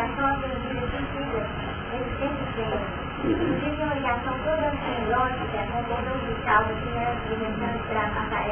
[0.00, 2.80] deu para vocês terem uma ideia.
[3.24, 8.42] Uhum ligação toda semiótica, com todo umbilical, assim, né, alimentando para passar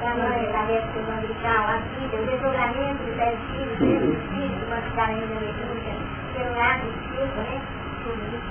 [0.00, 4.80] da mãe, da do umbilical, a vida, o desdobramento do pé espírito, do espírito, uma
[4.88, 5.92] cidade da medusa,
[6.34, 7.60] pelo lado espírito, né?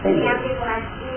[0.03, 1.07] Tem a ver com a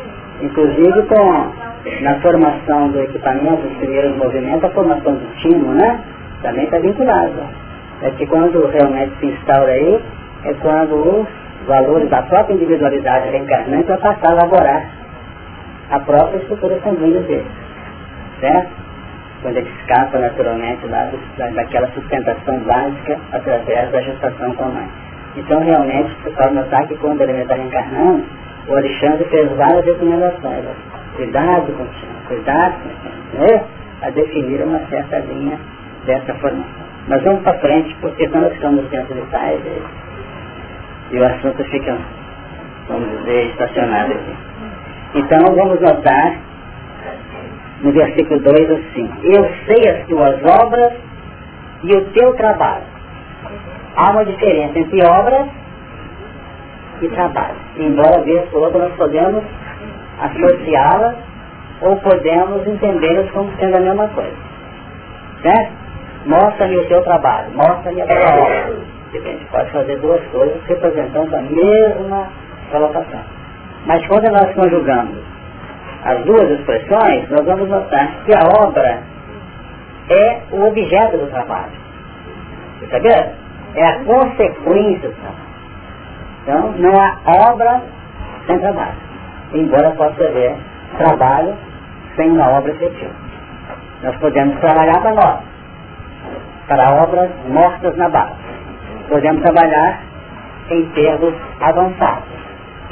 [0.42, 6.02] Inclusive com, na formação do equipamento, os primeiros movimentos, a formação do timo, né?
[6.40, 7.42] Também está vinculado.
[8.02, 10.02] É que quando realmente se instaura aí,
[10.44, 11.29] é quando os
[11.66, 14.85] valores da própria individualidade reencarnante vai passar a elaborar
[15.90, 17.46] a própria estrutura sanguínea dele.
[18.40, 18.70] Certo?
[19.42, 24.88] Quando ele escapa naturalmente lá da, daquela sustentação básica através da gestação com a mãe.
[25.37, 28.24] Então realmente você pode notar que quando ele está reencarnando,
[28.68, 30.64] o Alexandre fez várias recomendações.
[31.16, 33.62] Cuidado com o cuidado com né?
[34.03, 35.59] a definir uma certa linha
[36.07, 36.90] dessa formação.
[37.09, 39.62] Mas vamos para frente, porque quando nós ficamos dentro de detalhes
[41.11, 41.99] e, o assunto fica,
[42.88, 44.37] vamos dizer, estacionado aqui.
[45.14, 46.37] Então vamos notar
[47.83, 50.92] no versículo 2 assim, eu sei as tuas obras
[51.83, 52.85] e o teu trabalho.
[53.96, 55.49] Há uma diferença entre obras
[57.03, 57.57] e trabalho.
[57.77, 59.42] Embora vez por outra nós podemos
[60.20, 61.16] associá-las
[61.81, 64.37] ou podemos entendê-las como sendo a mesma coisa.
[65.42, 65.73] Certo?
[66.27, 68.89] Mostra-me o teu trabalho, mostra-me a tua obra.
[69.12, 72.29] A gente pode fazer duas coisas representando a mesma
[72.70, 73.20] colocação.
[73.87, 75.18] Mas quando nós conjugamos
[76.05, 79.03] as duas expressões, nós vamos notar que a obra
[80.11, 81.73] é o objeto do trabalho.
[82.81, 83.40] Vendo?
[83.75, 85.51] É a consequência do trabalho.
[86.42, 87.18] Então, não há
[87.51, 87.83] obra
[88.46, 88.96] sem trabalho.
[89.53, 90.57] Embora possa haver
[90.96, 91.55] trabalho
[92.16, 93.14] sem uma obra efetiva.
[94.03, 95.40] Nós podemos trabalhar para nós,
[96.66, 98.39] para obras mortas na base.
[99.11, 100.03] Podemos trabalhar
[100.70, 102.40] em termos avançados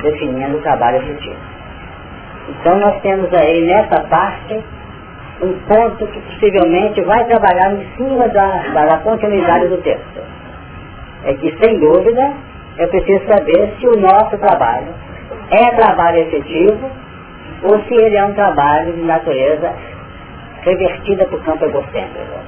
[0.02, 1.36] definindo o trabalho efetivo.
[2.48, 4.60] Então nós temos aí nessa parte
[5.42, 10.20] um ponto que possivelmente vai trabalhar em cima da, da continuidade do texto.
[11.24, 12.32] É que sem dúvida
[12.78, 14.88] é preciso saber se o nosso trabalho
[15.50, 16.90] é trabalho efetivo
[17.62, 19.72] ou se ele é um trabalho de natureza
[20.62, 22.38] revertida para o campo egocêntrico,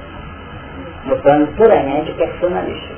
[1.05, 2.90] no plano puramente personalístico.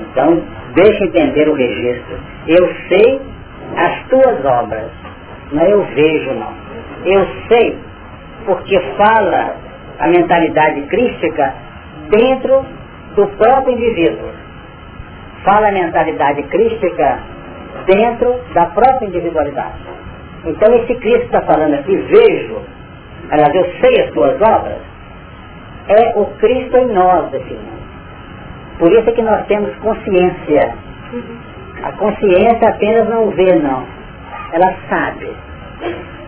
[0.00, 0.42] Então,
[0.74, 2.18] deixa entender o registro.
[2.46, 3.20] Eu sei
[3.76, 4.90] as tuas obras,
[5.52, 6.52] não eu vejo não.
[7.04, 7.78] Eu sei
[8.46, 9.56] porque fala
[9.98, 11.54] a mentalidade crística
[12.10, 12.64] dentro
[13.14, 14.30] do próprio indivíduo.
[15.44, 17.18] Fala a mentalidade crística
[17.86, 19.78] dentro da própria individualidade.
[20.44, 22.60] Então esse Cristo está falando aqui, vejo,
[23.30, 24.78] aliás, eu sei as tuas obras,
[25.88, 27.83] é o Cristo em nós definindo.
[28.78, 30.74] Por isso é que nós temos consciência.
[31.82, 33.84] A consciência apenas não vê, não.
[34.52, 35.32] Ela sabe.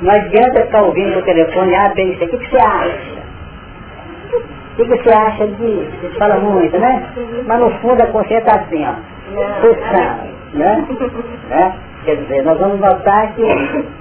[0.00, 3.16] Não adianta ficar ouvindo no telefone, ah, bem, isso aqui, o que você acha?
[4.72, 5.90] O que você acha disso?
[6.02, 7.02] Você fala muito, né?
[7.46, 8.94] Mas no fundo a consciência está assim, ó.
[9.60, 10.86] Puxando, né?
[11.48, 11.76] né?
[12.04, 13.42] Quer dizer, nós vamos notar que,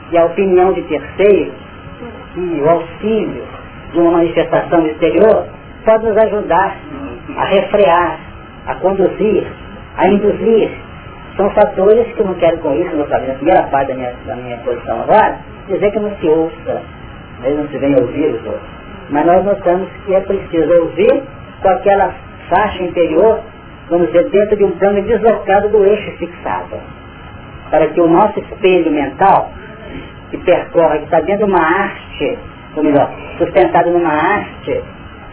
[0.10, 1.52] que a opinião de terceiro
[2.36, 3.44] e o auxílio
[3.92, 5.46] de uma manifestação exterior
[5.86, 6.76] pode nos ajudar
[7.38, 8.20] a refrear,
[8.68, 9.48] a conduzir,
[9.98, 10.72] a induzir.
[11.38, 14.36] São fatores que eu não quero com isso, sabia, na primeira parte da minha, da
[14.36, 16.82] minha posição agora, dizer que não se ouça,
[17.42, 18.70] mesmo não se vem ouvir os outros.
[19.10, 21.24] Mas nós notamos que é preciso ouvir
[21.62, 22.14] com aquela
[22.50, 23.42] faixa interior,
[23.90, 26.80] vamos dizer, dentro de um plano deslocado do eixo fixado.
[27.70, 29.52] Para que o nosso espelho mental,
[30.32, 32.38] que percorre, que está dentro de uma arte,
[32.78, 34.82] ou melhor, sustentado numa arte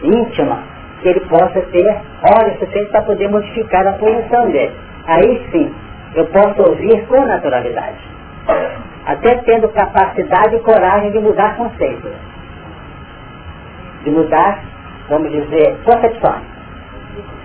[0.03, 0.72] íntima,
[1.03, 2.01] que ele possa ter
[2.39, 4.73] olhos suficientes para poder modificar a posição dele.
[5.05, 5.71] Aí sim,
[6.15, 7.99] eu posso ouvir com naturalidade.
[9.05, 12.11] Até tendo capacidade e coragem de mudar conceitos
[14.03, 14.61] de mudar,
[15.09, 16.43] vamos dizer, concepções.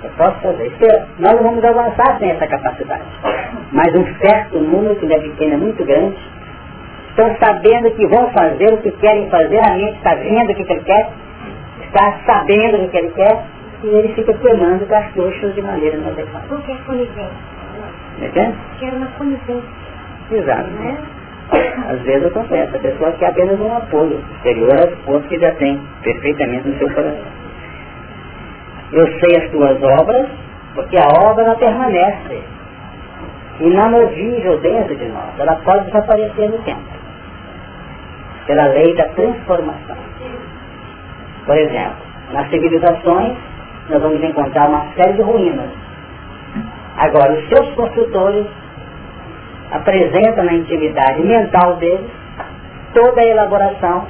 [0.02, 0.66] Eu posso fazer.
[0.66, 3.02] Isso, nós vamos avançar sem essa capacidade.
[3.72, 6.16] Mas um certo número, que não é pequeno, é muito grande,
[7.10, 10.72] estão sabendo que vão fazer o que querem fazer, a mente está vendo o que
[10.72, 11.10] ele quer,
[11.88, 13.44] está sabendo o que ele quer,
[13.82, 16.46] e ele fica queimando cartuchos de maneira inadequada.
[16.48, 17.58] Porque é conivência.
[18.20, 18.56] Entende?
[18.78, 19.62] Quero uma conivência.
[20.30, 20.70] Exato.
[20.70, 20.96] Né?
[21.88, 25.80] Às vezes acontece, a pessoa quer apenas um apoio exterior aos pontos que já tem
[26.02, 27.38] perfeitamente no seu coração.
[28.92, 30.28] Eu sei as tuas obras,
[30.74, 32.42] porque a obra permanece
[33.60, 35.38] inamovível dentro de nós.
[35.38, 36.82] Ela pode desaparecer no tempo.
[38.46, 40.07] Pela lei da transformação.
[41.48, 41.96] Por exemplo,
[42.30, 43.34] nas civilizações
[43.88, 45.70] nós vamos encontrar uma série de ruínas.
[46.98, 48.46] Agora, os seus construtores
[49.72, 52.10] apresenta na intimidade mental deles
[52.92, 54.06] toda a elaboração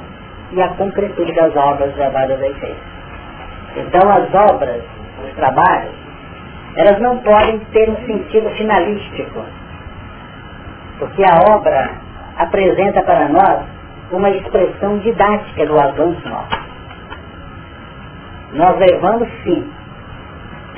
[0.51, 2.81] e a concretude das obras levadas a efeito.
[3.77, 4.83] Então as obras,
[5.23, 5.93] os trabalhos,
[6.75, 9.45] elas não podem ter um sentido finalístico,
[10.97, 11.91] porque a obra
[12.37, 13.61] apresenta para nós
[14.11, 16.68] uma expressão didática do avanço nosso.
[18.53, 19.69] Nós levamos sim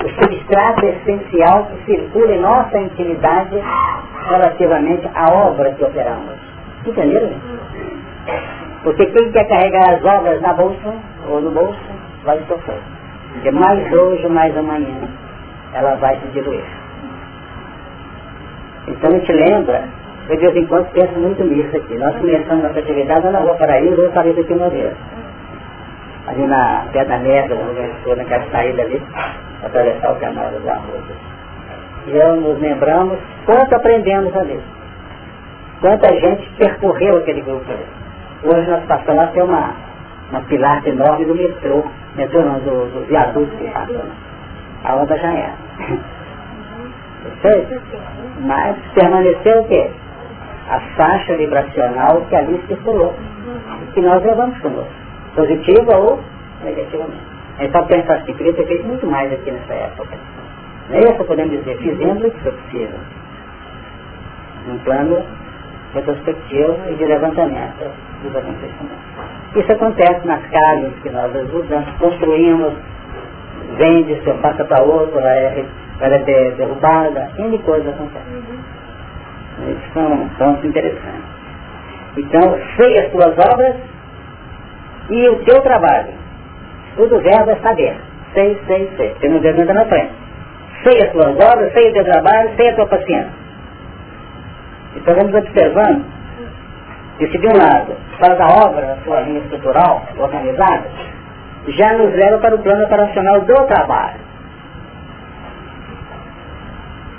[0.04, 3.56] o substrato essencial que circula em nossa intimidade
[4.28, 6.34] relativamente à obra que operamos.
[6.86, 7.30] Entenderam?
[8.82, 10.94] Porque quem quer carregar as obras na bolsa
[11.28, 11.78] ou no bolso
[12.24, 12.80] vai sofrer.
[13.32, 15.08] Porque mais hoje, mais amanhã,
[15.72, 16.64] ela vai se diluir.
[18.88, 19.84] Então a gente lembra,
[20.28, 21.96] eu de vez em quando penso muito nisso aqui.
[21.96, 24.92] Nós começamos nossa atividade na rua Paraíba, eu falei daqui uma vez.
[26.26, 27.56] Ali na pé da merda,
[28.16, 29.02] naquela saída ali,
[29.64, 31.02] atravessar o canal das arroz.
[32.06, 34.60] E eu nos lembramos quanto aprendemos ali.
[35.80, 37.86] Quanta gente percorreu aquele grupo ali.
[38.44, 39.74] Hoje nós passamos a ter uma,
[40.30, 41.84] uma pilastra enorme do metrô,
[42.16, 43.92] metrô não, do, do viaduto que passa.
[43.92, 44.10] Né?
[44.84, 45.54] A onda já era.
[47.22, 47.82] Perfeito?
[48.40, 49.90] Mas permaneceu o quê?
[50.68, 53.14] A faixa vibracional que ali circulou.
[53.94, 55.01] Que nós levamos conosco.
[55.34, 56.20] Positiva ou
[56.62, 57.32] negativamente.
[57.60, 60.16] Então pensar assim, queria ter feito muito mais aqui nessa época.
[60.90, 62.98] Nessa podemos dizer, fizemos o que foi possível.
[64.68, 65.24] Um plano
[65.94, 67.90] retrospectivo e de levantamento
[68.22, 69.12] dos acontecimentos.
[69.54, 72.72] Isso acontece nas casas que nós ajudamos, construímos,
[73.76, 75.64] vende, se passa para outro, ela é,
[76.00, 78.42] ela é derrubada, N coisas acontecem.
[79.68, 81.32] Isso são pontos interessantes.
[82.16, 83.76] Então, sei as tuas obras
[85.10, 86.12] e o teu trabalho.
[86.96, 87.96] Tudo verbo é saber.
[88.34, 89.14] Sei, sei, sei.
[89.20, 90.12] Tem um dedo na frente.
[90.82, 93.32] Sei as tuas obras, sei o teu trabalho, sei a tua paciência.
[94.96, 96.04] Então vamos observando
[97.18, 100.84] que se de um lado, para da obra, a sua linha estrutural, organizada,
[101.68, 104.20] já nos leva para o plano operacional do trabalho.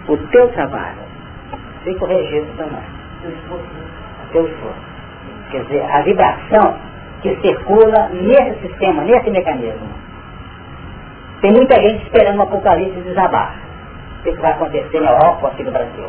[0.07, 1.03] O teu trabalho.
[1.83, 2.83] Fica o registro também.
[4.31, 4.93] Seu esforço.
[5.51, 6.75] Quer dizer, a vibração
[7.23, 9.87] que circula nesse sistema, nesse mecanismo.
[11.41, 13.55] Tem muita gente esperando o apocalipse desabar.
[14.19, 16.05] O que vai acontecer na Europa aqui no Brasil.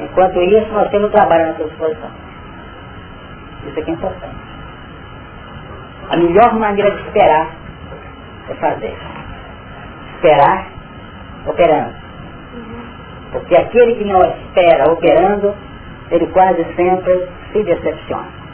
[0.00, 2.10] Enquanto isso, nós temos trabalho à nossa disposição.
[3.66, 4.36] Isso aqui é importante.
[6.10, 7.48] A melhor maneira de esperar
[8.50, 8.96] é fazer.
[10.16, 10.66] Esperar
[11.46, 11.94] operando.
[13.32, 15.54] Porque aquele que não espera operando,
[16.10, 18.45] ele quase sempre se decepciona.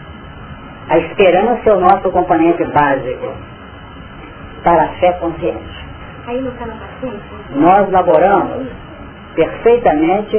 [0.88, 3.32] A esperança é o nosso componente básico
[4.62, 5.82] para a fé consciente.
[7.50, 8.68] Nós laboramos
[9.34, 10.36] perfeitamente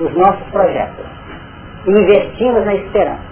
[0.00, 1.06] os nossos projetos.
[1.86, 3.26] Investimos na esperança.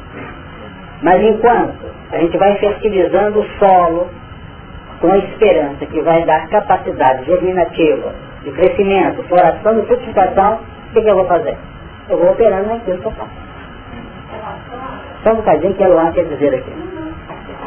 [1.03, 4.09] Mas enquanto a gente vai fertilizando o solo
[5.01, 11.03] com a esperança que vai dar capacidade germinativa, de crescimento, floração e frutificação, o que,
[11.03, 11.57] que, eu vou fazer?
[12.09, 13.44] Eu vou operando naquilo que eu faço.
[15.25, 16.71] Só um bocadinho que a Luan quer dizer aqui.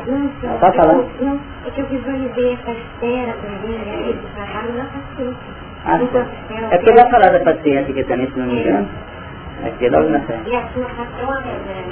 [0.07, 1.09] Não, Está falando?
[1.19, 5.67] Não, é que eu visualizei essa espera também, né, esse trabalho na paciência.
[5.85, 5.99] Ah,
[6.71, 8.87] é porque vai falar da paciência aqui também, se não me engano.
[9.65, 10.49] Aqui logo na frente.
[10.49, 11.83] E a sua patrona, né,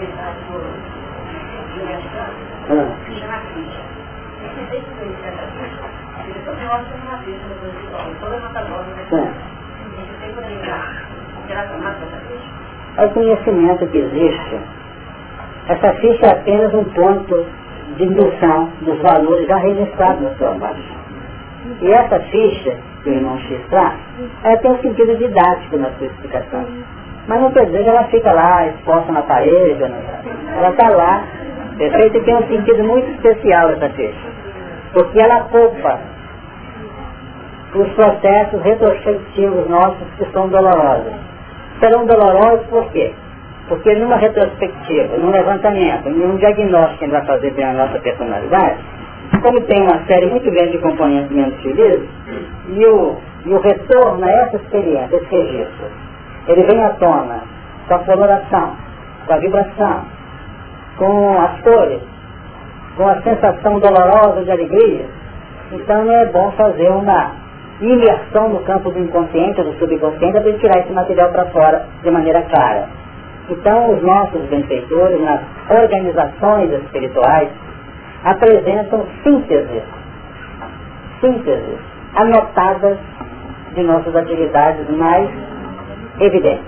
[2.69, 3.05] Ah.
[12.97, 14.59] É o conhecimento que existe.
[15.67, 17.45] Essa ficha é apenas um ponto
[17.97, 20.95] de indução dos valores já registrados no seu abaixo.
[21.81, 23.95] E essa ficha que o irmão X traz,
[24.43, 26.65] ela tem um sentido didático na sua explicação.
[27.27, 29.83] Mas não quer dizer que ela fica lá exposta na parede,
[30.55, 31.23] ela está lá.
[31.77, 32.17] Perfeito?
[32.17, 34.27] E tem um sentido muito especial essa ficha.
[34.93, 35.99] Porque ela poupa
[37.73, 41.13] os processos retrospectivos nossos que são dolorosos.
[41.79, 43.13] Serão dolorosos por quê?
[43.67, 48.77] Porque numa retrospectiva, num levantamento, num diagnóstico que a gente vai fazer da nossa personalidade,
[49.41, 52.07] como tem uma série muito grande de componentes menos felizes,
[52.69, 55.85] e o, e o retorno a essa experiência, esse registro,
[56.47, 57.41] ele vem à tona
[57.87, 58.75] com a coloração,
[59.25, 60.05] com a vibração,
[60.97, 62.01] com as cores,
[62.95, 65.05] com a sensação dolorosa de alegria,
[65.71, 67.31] então é bom fazer uma
[67.81, 72.41] imersão no campo do inconsciente, do subconsciente, para tirar esse material para fora de maneira
[72.43, 72.87] clara.
[73.49, 77.49] Então, os nossos benfeitores, nas organizações espirituais,
[78.23, 79.83] apresentam sínteses,
[81.21, 81.79] sínteses
[82.15, 82.97] anotadas
[83.75, 85.29] de nossas atividades mais
[86.19, 86.65] evidentes.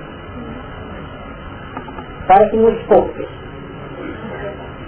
[2.27, 3.27] Para que nos poupe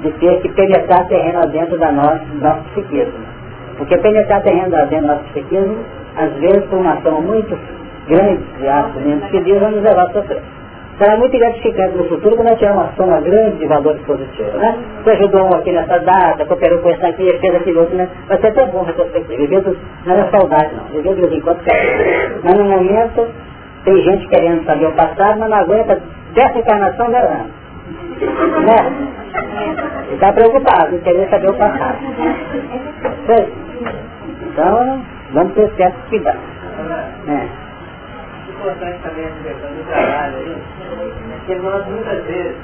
[0.01, 3.25] de ter que penetrar terreno dentro da nossa, do nosso psiquismo.
[3.77, 5.77] Porque penetrar terreno dentro do nosso psiquismo,
[6.17, 7.57] às vezes por uma ação muito
[8.07, 10.41] grande de atos menos que Deus vai nos levar a sofrer.
[10.99, 14.77] Será muito gratificante no futuro quando nós tivermos uma soma grande de valores positivos, né?
[15.01, 18.09] Você ajudou um aqui nessa data, cooperou com esse aqui, fez aquele outro, né?
[18.27, 19.37] Vai ser até bom retrospectiva.
[19.37, 20.83] Viver não é saudade, não.
[20.91, 21.61] Viver de vez em quando
[22.43, 23.27] Mas no momento,
[23.85, 26.01] tem gente querendo saber o passado, mas não aguenta
[26.33, 27.49] dessa encarnação levando.
[28.65, 29.09] Né?
[30.11, 31.97] Está preocupado em querer saber o passado.
[34.51, 36.39] Então, vamos ter certo cuidado.
[37.29, 37.68] É.
[38.59, 40.57] Importante também essa questão do trabalho aí,
[41.37, 42.57] porque nós muitas vezes,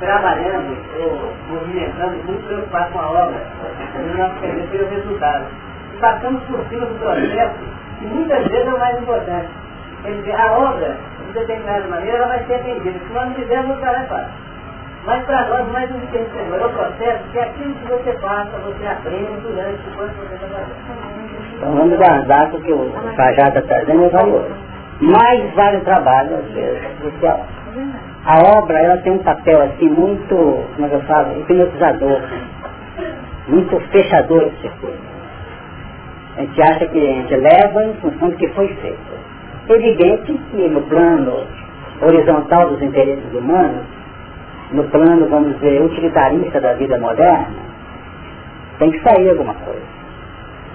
[0.00, 3.36] trabalhando ou movimentando, muito preocupados com a obra,
[3.94, 5.44] e nós queremos ter o resultado.
[5.94, 7.54] E passamos por cima do processo,
[7.98, 9.48] que muitas vezes é o mais importante.
[10.02, 10.96] Quer dizer, a obra,
[11.26, 12.98] de determinada maneira, ela vai ser atendida.
[12.98, 14.32] Se nós não fizermos, o trabalho é fácil.
[15.04, 18.86] Mas para nós, mais um é o processo, que é aquilo que você passa, você
[18.86, 21.12] aprende durante enquanto você está fazendo.
[21.56, 24.71] Então vamos guardar porque o Cajá está trazendo é valioso.
[25.02, 27.40] Mais vale o trabalho, às vezes, a,
[28.24, 32.20] a obra ela tem um papel assim muito, como é eu falo, hipnotizador,
[33.48, 35.12] muito fechador de circuito.
[36.36, 39.12] A gente acha que a gente leva em função do que foi feito.
[39.68, 41.46] Evidente que no plano
[42.00, 43.84] horizontal dos interesses humanos,
[44.70, 47.48] no plano, vamos dizer, utilitarista da vida moderna,
[48.78, 49.82] tem que sair alguma coisa.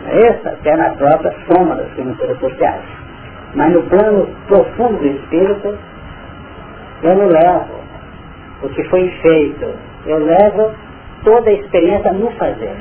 [0.05, 3.07] Essa até na própria soma das financeiras sociais.
[3.54, 5.78] Mas no plano profundo do espírito,
[7.04, 7.78] eu não levo
[8.64, 9.74] o que foi feito,
[10.06, 10.72] eu levo
[11.24, 12.76] toda a experiência no fazer.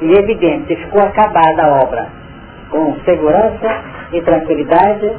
[0.00, 2.08] E é evidente, se ficou acabada a obra
[2.70, 3.82] com segurança
[4.12, 5.12] e tranquilidade,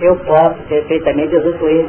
[0.00, 1.86] eu posso perfeitamente usufruir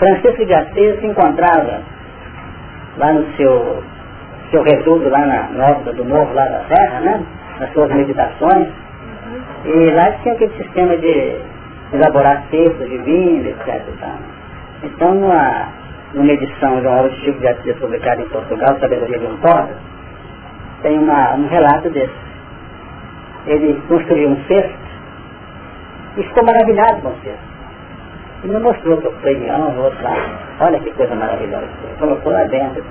[0.00, 1.82] Francisco de Assis se encontrava
[2.96, 3.84] lá no seu,
[4.50, 7.22] seu reduto, lá na Nova do Morro, lá da Serra, né?
[7.60, 8.68] nas suas meditações.
[9.64, 11.36] E lá tinha aquele sistema de
[11.92, 13.82] elaborar textos de vinho, etc.
[14.82, 15.68] Então, numa,
[16.14, 19.36] numa edição de uma obra de Chico de Assis publicada em Portugal, Sabedoria de um
[19.38, 19.74] Pobre,
[20.82, 22.30] tem uma, um relato desse.
[23.46, 24.78] Ele construiu um cesto
[26.16, 27.50] e ficou maravilhado com o cesto.
[28.42, 30.38] E me mostrou eu fui no outro lado.
[30.60, 31.68] Olha que coisa maravilhosa.
[31.98, 32.82] Colocou lá dentro.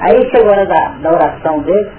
[0.00, 1.90] Aí chegou a hora da, da oração dele.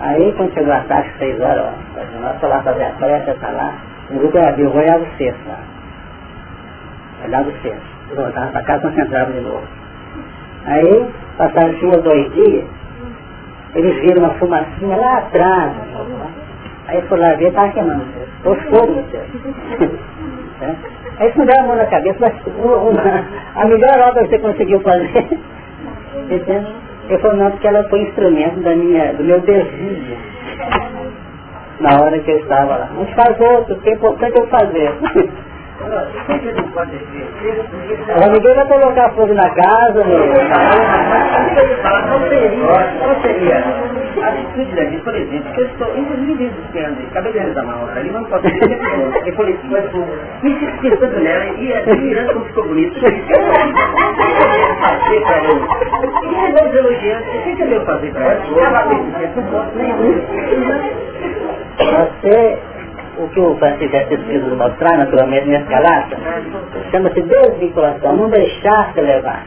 [0.00, 3.72] Aí quando chegou a tarde, seis horas, ó, nós lá fazer a prece, tá lá.
[4.10, 5.58] O grupo era eu olhava o cesto lá.
[7.24, 7.96] Olhava o cesto.
[8.14, 9.62] Voltava para casa, concentrava de novo.
[10.66, 12.64] Aí, passaram uns dois dias,
[13.74, 15.72] eles viram uma fumacinha lá atrás.
[16.88, 18.42] Aí foi lá ver, estava queimando o cesto.
[18.42, 19.98] Pôs fogo no cesto.
[21.18, 23.24] Aí eles me deram a mão na cabeça, mas uma,
[23.54, 25.28] a melhor obra que você conseguiu fazer.
[26.30, 26.66] Entende?
[27.08, 30.16] Eu falei, não, porque ela foi instrumento da minha, do meu desejo.
[31.80, 32.88] Na hora que eu estava lá.
[32.96, 34.92] Mas faz outro, que é importante eu fazer.
[38.22, 40.18] A ninguém vai colocar fogo na casa, meu.
[42.08, 43.95] Não seria, não seria.
[44.16, 47.82] A atitude da vida, por exemplo, que eu estou, inclusive dizendo, acabei de realizar uma
[47.82, 48.80] obra ali, mas não posso dizer que eu
[49.44, 49.84] assim, mas
[50.42, 52.98] me esquecendo nela e admirando como ficou bonito.
[53.00, 53.20] fazer
[55.20, 55.56] para eu.
[56.22, 58.40] E agora elogiando, o que eu devo fazer para ela?
[59.36, 59.92] Não posso nem
[61.76, 62.58] Você
[63.18, 63.96] o que o Francisco
[64.28, 66.18] quis mostrar, naturalmente, nesse caráter,
[66.90, 69.44] chama-se desvinculação, não deixar se levar.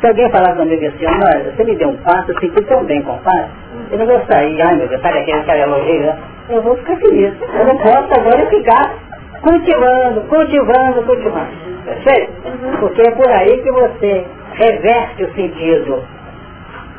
[0.00, 3.02] Se alguém falar comigo assim, olha, você me deu um passo, eu senti tão bem
[3.02, 3.50] com o passo,
[3.92, 6.18] eu não vou sair, ai meu Deus, sabe aquele cara elogio, né?
[6.48, 7.34] eu vou ficar feliz.
[7.40, 8.94] Eu não posso agora ficar
[9.40, 11.50] cultivando, cultivando, cultivando.
[11.84, 12.32] Perfeito?
[12.80, 16.02] Porque é por aí que você reverte o sentido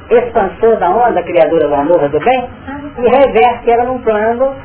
[0.09, 2.49] expansor da onda, criadora do amor, do bem,
[2.97, 4.55] e reverte ela num plano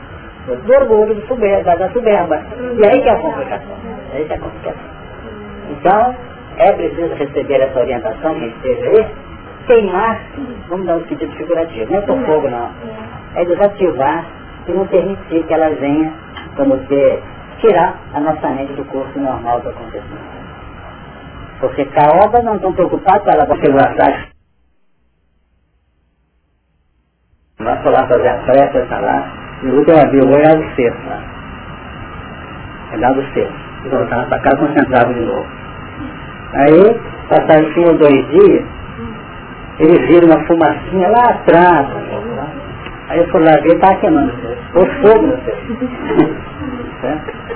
[0.47, 2.43] do orgulho, do soberba, da soberba.
[2.76, 3.76] E aí que é a complicação.
[4.14, 4.99] Aí que é a complicação.
[5.70, 6.14] Então,
[6.59, 9.07] é preciso receber essa orientação que esteja aí,
[9.69, 10.21] queimar,
[10.69, 12.71] vamos dar um sentido figurativo, não é por fogo não,
[13.37, 14.25] é desativar
[14.66, 16.12] e não permitir que ela venha
[16.57, 17.23] como que
[17.61, 20.39] tirar a nossa mente do curso normal do acontecimento.
[21.61, 24.29] Porque caoba não estão preocupados com ela vai atrás.
[27.61, 30.77] Nós foi lá fazer a prece, está lá, e o outro abriu o olhar do
[30.77, 31.21] cesto lá.
[32.93, 33.69] Olhar do cesto.
[33.85, 35.47] E voltava para casa concentrava de novo.
[36.55, 38.78] Aí, passaram cinco ou dois dias,
[39.79, 41.89] eles viram uma fumacinha lá atrás.
[43.09, 44.33] Aí eu fui lá ver, estava queimando
[44.74, 46.49] o fogo cesto.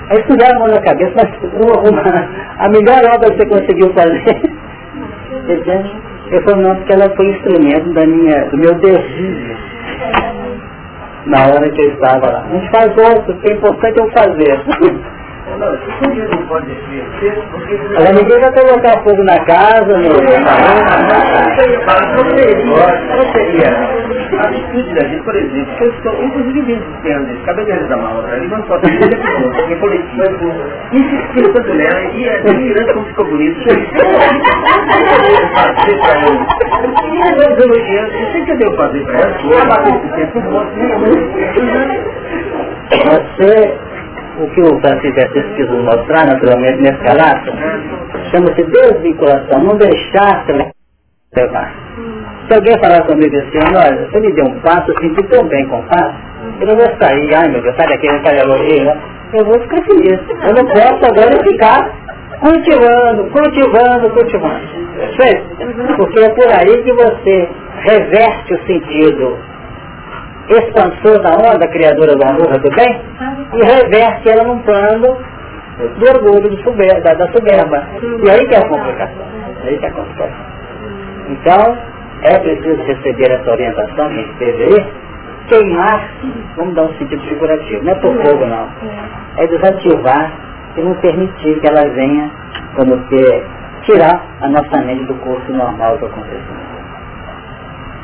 [0.09, 3.93] Aí estudaram a mão na cabeça, mas uma, uma, a melhor obra que você conseguiu
[3.93, 4.41] fazer?
[6.31, 9.57] Eu falei, não, porque ela foi instrumento da minha, do meu desejo
[11.25, 12.45] na hora que eu estava lá.
[12.49, 14.59] Não faz outro, que é importante eu fazer.
[17.95, 20.13] Agora ninguém vai colocar fogo na casa, meu.
[22.63, 23.69] Não seria.
[24.33, 28.17] A atitude da gente, por exemplo, que eu estou, inclusive dizendo, acabei de realizar uma
[28.19, 30.53] obra ali, mas posso dizer que eu coletivo,
[30.91, 33.59] insistiu nela e admirando como ficou bonito.
[35.53, 36.33] Fazer para eu.
[37.13, 39.33] E agora elogiando, o que eu devo fazer para ela?
[43.03, 43.92] Você
[44.39, 47.53] o que o Francisco Assis quis mostrar naturalmente nesse caráter,
[48.31, 50.51] chama-se desvinculação, não deixar se
[51.35, 51.73] levar.
[52.47, 55.67] Se alguém falar comigo assim, olha, você me deu um passo, eu senti tão bem
[55.67, 56.15] com o passo,
[56.59, 59.01] eu não vou sair, ai meu Deus, sabe aquele cara elogio, né?
[59.33, 60.19] Eu vou ficar feliz.
[60.43, 61.89] Eu não posso agora ficar
[62.39, 64.61] cultivando, cultivando, cultivando.
[65.97, 67.49] Porque é por aí que você
[67.81, 69.37] reverte o sentido
[70.49, 73.01] expansor da onda, criadora do amor, do bem,
[73.53, 75.17] e reverte ela num plano
[75.97, 77.87] do orgulho do da, da soberba.
[78.23, 79.25] E aí que é a complicação.
[79.63, 80.45] Aí que é a complicação.
[81.29, 81.77] Então,
[82.23, 84.93] é preciso receber essa orientação que a gente teve aí,
[85.47, 86.09] queimar,
[86.55, 88.69] vamos dar um sentido figurativo, não é por fogo não,
[89.37, 90.31] é desativar
[90.77, 92.31] e não permitir que ela venha
[92.75, 93.43] como que
[93.83, 96.72] tirar a nossa mente do curso normal do acontecimento.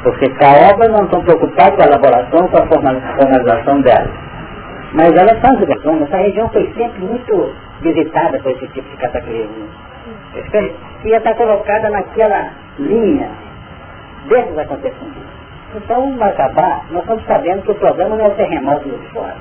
[0.04, 4.10] Porque caobas não estão preocupados com a elaboração, com a formalização dela.
[4.94, 9.68] Mas elas fazem questão, essa região foi sempre muito visitada por esse tipo de cataclismo.
[11.04, 13.30] Ia estar colocada naquela linha
[14.28, 15.40] desses acontecimentos.
[15.76, 19.36] Então, vai acabar, nós estamos sabendo que o problema não é o terremoto de fora.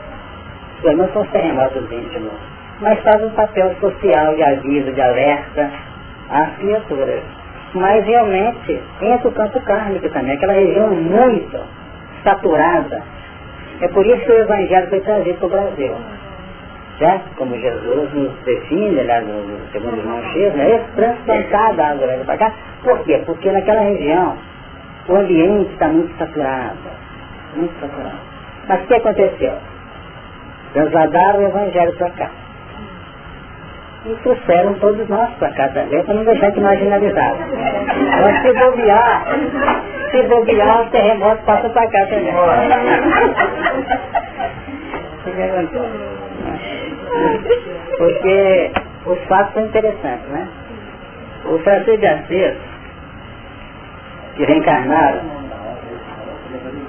[0.74, 2.32] Os problemas são os terremotos íntimos.
[2.80, 5.70] Mas faz um papel social de aviso, de alerta
[6.30, 7.22] às criaturas
[7.74, 11.58] mas realmente entra o campo kármico também, aquela região muito
[12.24, 13.02] saturada.
[13.80, 15.94] É por isso que o Evangelho foi trazido para o Brasil.
[16.98, 17.36] certo?
[17.36, 20.84] Como Jesus nos define lá no, no segundo irmão X, né?
[20.96, 22.52] transplantado a água para cá.
[22.82, 23.22] Por quê?
[23.24, 24.36] Porque naquela região
[25.08, 26.76] o ambiente está muito saturado.
[27.54, 28.18] Muito saturado.
[28.68, 29.52] Mas o que aconteceu?
[30.72, 32.30] Transladaram o evangelho para cá.
[34.06, 37.34] E trouxeram todos nós para cá também, para não deixar de marginalizar.
[38.22, 39.26] Mas se bobear,
[40.10, 42.32] se bobear, o terremoto passa para cá também.
[47.98, 48.70] Porque
[49.04, 50.48] os fatos são interessantes, né?
[51.46, 52.56] O Francisco de Assis,
[54.36, 55.22] que reencarnaram,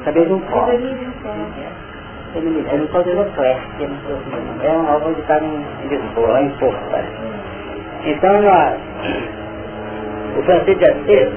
[0.05, 0.25] sabia
[2.33, 2.49] de um pobre.
[2.49, 3.63] Ele me deu um pobre do Clécio,
[4.63, 7.39] é um álbum que estava em Lisboa, em Porto, parece.
[8.05, 8.79] Então, nós,
[10.37, 11.29] o Francisco de Assis,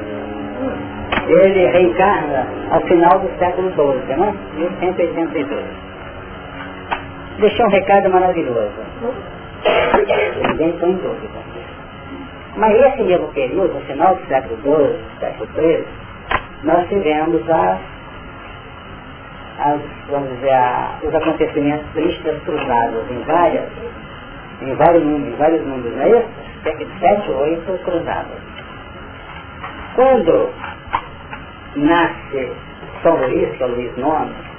[1.29, 4.35] ele reencarna ao final do século XII, né?
[4.57, 5.65] 1182.
[7.39, 8.73] Deixou um recado maravilhoso.
[10.49, 11.43] Ninguém põe em dúvida.
[12.57, 15.85] Mas esse mesmo período, no final do século XII, século XIII,
[16.65, 17.79] nós tivemos as,
[19.59, 23.69] as vamos dizer, a, os acontecimentos tristes cruzados em várias,
[24.63, 26.29] em vários em vários mundos, não é isso?
[26.63, 28.39] Cerca de sete ou oito cruzadas.
[29.95, 30.51] Quando
[31.77, 32.53] nasce
[33.03, 34.53] São Luís, que é o Luís IX,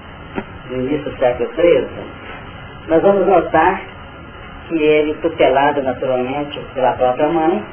[0.70, 1.88] no início do século XIII,
[2.88, 3.82] nós vamos notar
[4.68, 7.64] que ele, tutelado naturalmente pela própria mãe,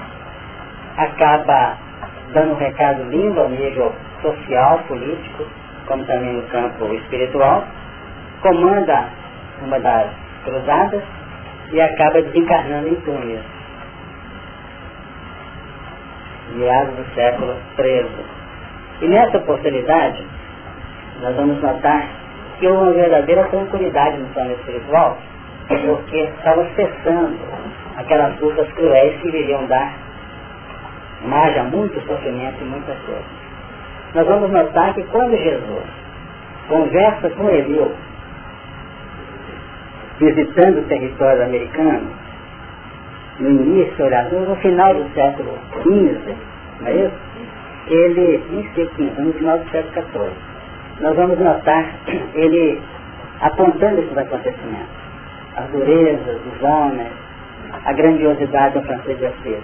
[0.97, 1.77] acaba
[2.33, 3.93] dando um recado lindo ao nível
[4.23, 5.47] social, político,
[5.91, 7.67] como também no campo espiritual,
[8.43, 9.09] comanda
[9.61, 10.09] uma das
[10.45, 11.03] cruzadas
[11.73, 13.41] e acaba desencarnando em Túnez,
[16.55, 18.07] meados do século XIII.
[19.01, 20.25] E nessa oportunidade,
[21.23, 22.07] nós vamos notar
[22.61, 25.19] que houve uma verdadeira tranquilidade no plano espiritual,
[25.67, 27.37] porque estava cessando
[27.97, 29.93] aquelas lutas cruéis que viriam dar
[31.23, 33.40] margem a muito sofrimento e muitas coisas.
[34.15, 35.85] Nós vamos notar que quando Jesus
[36.69, 37.93] conversa com Eliu,
[40.19, 42.11] visitando o território americano,
[43.39, 44.05] no início,
[44.49, 46.37] no final do século XV,
[46.81, 47.31] não é isso?
[47.87, 48.43] Ele,
[49.19, 50.31] no final do século XIV,
[51.01, 51.87] nós vamos notar
[52.35, 52.81] ele
[53.41, 55.01] apontando esses acontecimentos,
[55.57, 57.11] as durezas dos homens,
[57.85, 59.63] a grandiosidade do francês de Assis.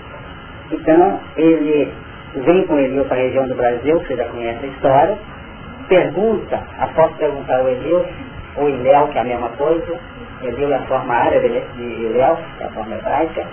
[0.72, 1.92] Então, ele
[2.41, 5.18] vem com Eliu para a região do Brasil, você já conhece a história,
[5.89, 8.05] pergunta, após perguntar ao Eliu,
[8.57, 9.99] ou Iléu, que é a mesma coisa,
[10.43, 13.47] Eliu é a forma árabe de Iléu, que é a forma hebraica,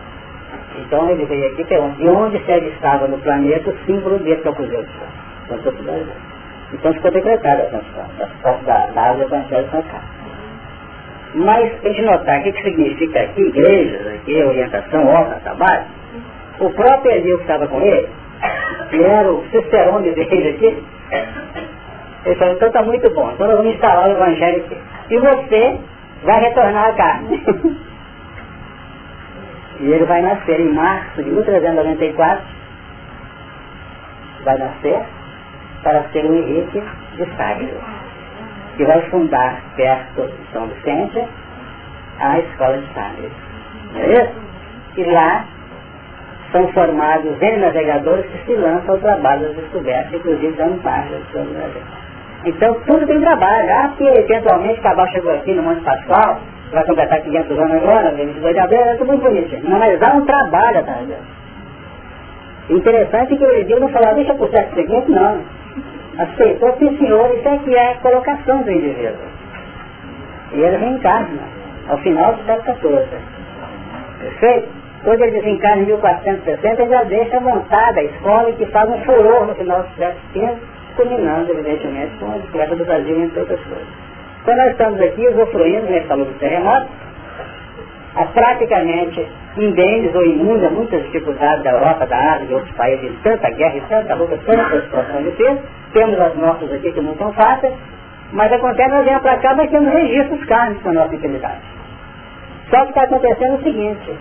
[0.80, 4.48] então ele veio aqui pergunta, de onde se estava no planeta o símbolo desse que
[4.48, 4.88] é o Cruzeiro
[6.74, 10.02] Então ficou decretada a transformação da, da árvore evangelho para cá.
[11.36, 15.86] Mas, a gente notar o que, que significa aqui, igrejas, aqui, orientação, obra, trabalho,
[16.60, 18.08] o próprio Eliu que estava com ele,
[19.02, 20.84] era o cicerone dele aqui,
[22.26, 24.78] ele falou, então está muito bom, então nós vamos instalar o evangelho aqui.
[25.10, 25.80] E você
[26.24, 27.44] vai retornar à carne.
[29.80, 32.46] e ele vai nascer em março de 1394,
[34.44, 35.02] vai nascer
[35.84, 36.82] para ser o Henrique
[37.18, 37.76] de Sagres,
[38.78, 41.28] que vai fundar perto de São Vicente
[42.20, 42.88] a escola de.
[43.94, 44.34] Não é isso?
[44.96, 45.46] E lá
[46.54, 51.18] são formados N navegadores que se lançam ao trabalho das descobertas, inclusive dando parte da
[51.18, 51.82] história do Brasil.
[52.45, 53.70] Então tudo tem trabalho.
[53.72, 56.39] Ah, porque eventualmente Cabal chegou aqui no Monte Pascoal,
[56.72, 59.58] vai completar 500 anos agora, 22 de abril, é tudo muito bonito.
[59.68, 61.10] Mas há um trabalho atrás.
[62.70, 65.41] Interessante que o Edil não falou, deixa por certo seguinte, não.
[66.20, 69.34] Aceitou, sim senhor, isso aqui é a colocação do indivíduo.
[70.54, 71.41] E ele reencarna,
[71.89, 73.08] ao final do século XIV.
[74.20, 74.83] Perfeito?
[75.04, 79.47] Quando ele desencarna em 1460, ele já deixa montada a escola que faz um furor
[79.47, 80.56] no final do século XV,
[80.95, 83.88] culminando, evidentemente, com a descoberta do Brasil, entre outras coisas.
[84.41, 86.88] Então nós estamos aqui usufruindo, nesse falou do terremoto,
[88.16, 89.28] a praticamente
[89.58, 93.49] indênis ou imune a muitas dificuldades da Europa, da Ásia, de outros países, de tanta
[93.49, 95.60] guerra e tanta luta, tanta situação de peso.
[95.93, 97.74] Temos as nossas aqui que não são fáceis,
[98.32, 101.62] mas acontece nós viemos para cá, mas temos registros carnes com a nossa intimidade.
[102.70, 104.12] Só que está acontecendo o seguinte,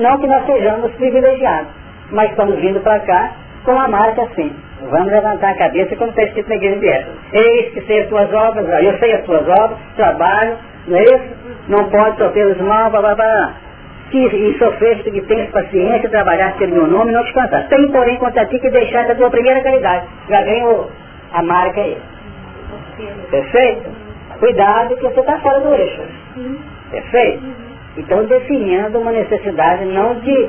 [0.00, 1.68] não que nós sejamos privilegiados,
[2.10, 3.32] mas estamos vindo para cá
[3.64, 4.52] com a marca assim.
[4.90, 7.18] Vamos levantar a cabeça como está escrito na igreja de Éfeso.
[7.32, 10.56] Eis que sei as tuas obras, eu sei as tuas obras, trabalho,
[10.88, 11.40] não é isso?
[11.68, 13.54] Não pode sofrer os mal, blá blá blá.
[14.10, 17.68] Que, e sofreste que tens paciência, trabalhar pelo meu nome não descansar.
[17.68, 20.06] Tem, porém, contra ti que deixar a tua primeira caridade.
[20.28, 20.88] Já vem o,
[21.32, 21.96] a marca aí.
[23.30, 23.90] Perfeito?
[24.40, 26.02] Cuidado que você está fora do eixo.
[26.90, 27.59] Perfeito?
[28.00, 30.48] Então definindo uma necessidade não de,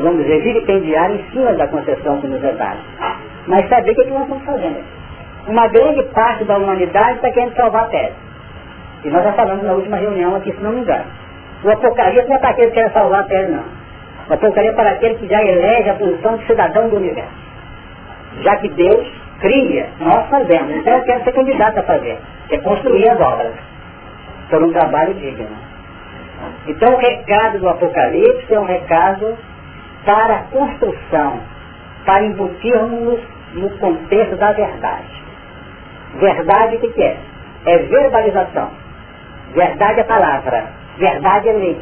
[0.00, 2.78] vamos dizer, vilipendiar em cima da concessão que nos é dada,
[3.48, 4.84] mas saber o que, é que nós estamos fazendo.
[5.48, 8.12] Uma grande parte da humanidade está querendo salvar a terra.
[9.04, 11.04] E nós já falamos na última reunião aqui, se não me engano.
[11.64, 13.64] O Apocalipse não é para aquele que quer salvar a terra, não.
[14.28, 17.30] O Apocalipse é para aquele que já elege a posição de cidadão do universo.
[18.42, 19.06] Já que Deus
[19.40, 20.70] cria, nós fazemos.
[20.70, 22.18] Então eu quero ser candidato a fazer.
[22.50, 23.54] É construir as obras.
[24.50, 25.66] Por um trabalho digno.
[26.66, 29.36] Então o recado do Apocalipse é um recado
[30.04, 31.40] para a construção,
[32.04, 33.20] para embutirmos
[33.54, 35.22] no contexto da verdade.
[36.16, 37.16] Verdade o que, que é?
[37.66, 38.70] É verbalização.
[39.54, 40.66] Verdade é palavra.
[40.98, 41.80] Verdade é lei.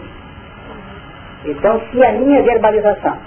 [1.45, 3.19] Então, se a minha verbalização,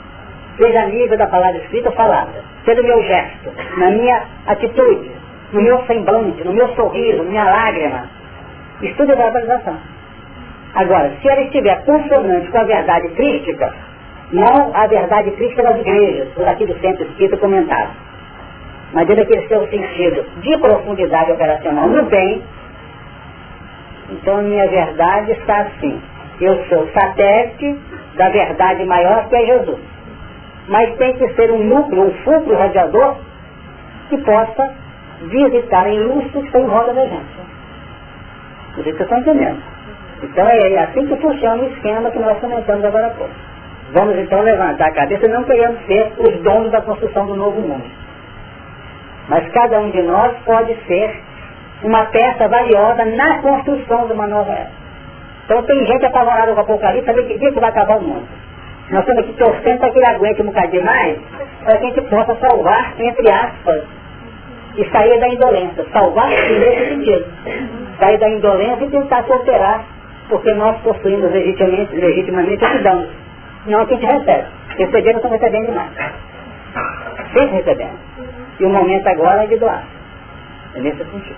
[0.58, 5.12] seja nível da palavra escrita ou falada, seja no meu gesto, na minha atitude,
[5.54, 8.10] no meu semblante, no meu sorriso, na minha lágrima,
[8.82, 9.78] isso tudo é verbalização.
[10.78, 13.74] Agora, se ela estiver consonante com a verdade crítica,
[14.32, 17.90] não a verdade crítica das igrejas, por aqui do centro escrito comentado,
[18.94, 22.44] mas dentro daquele seu sentido de profundidade operacional no bem,
[24.12, 26.00] então minha verdade está assim.
[26.40, 27.76] Eu sou satélite
[28.16, 29.80] da verdade maior que é Jesus.
[30.68, 33.16] Mas tem que ser um núcleo, um fulcro radiador
[34.10, 34.76] que possa
[35.24, 37.38] visitar em luz que está em roda da gente.
[38.76, 39.77] Por isso que eu estou entendendo.
[40.24, 43.34] Então é assim que funciona o esquema que nós comentamos agora há pouco.
[43.94, 47.86] Vamos então levantar a cabeça, não queremos ser os donos da construção do novo mundo.
[49.30, 51.22] Mas cada um de nós pode ser
[51.84, 54.72] uma peça valiosa na construção de uma nova era.
[55.46, 58.28] Então tem gente apavorada com o Apocalipse, saber que dia que vai acabar o mundo.
[58.90, 61.18] Nós estamos aqui torcendo para que ele aguente um bocadinho mais,
[61.64, 63.84] para que a gente possa salvar, entre aspas,
[64.78, 65.86] e sair da indolência.
[65.92, 67.26] Salvar nesse sentido.
[68.00, 69.86] Sair da indolência e tentar cooperar,
[70.30, 73.08] porque nós possuímos legitimamente, legitimamente o que damos.
[73.66, 74.48] Não o que a gente recebe.
[74.78, 75.90] Recebendo, estamos recebendo demais.
[77.34, 77.98] Sempre recebendo.
[78.60, 79.84] E o momento agora é de doar.
[80.76, 81.38] É nesse sentido.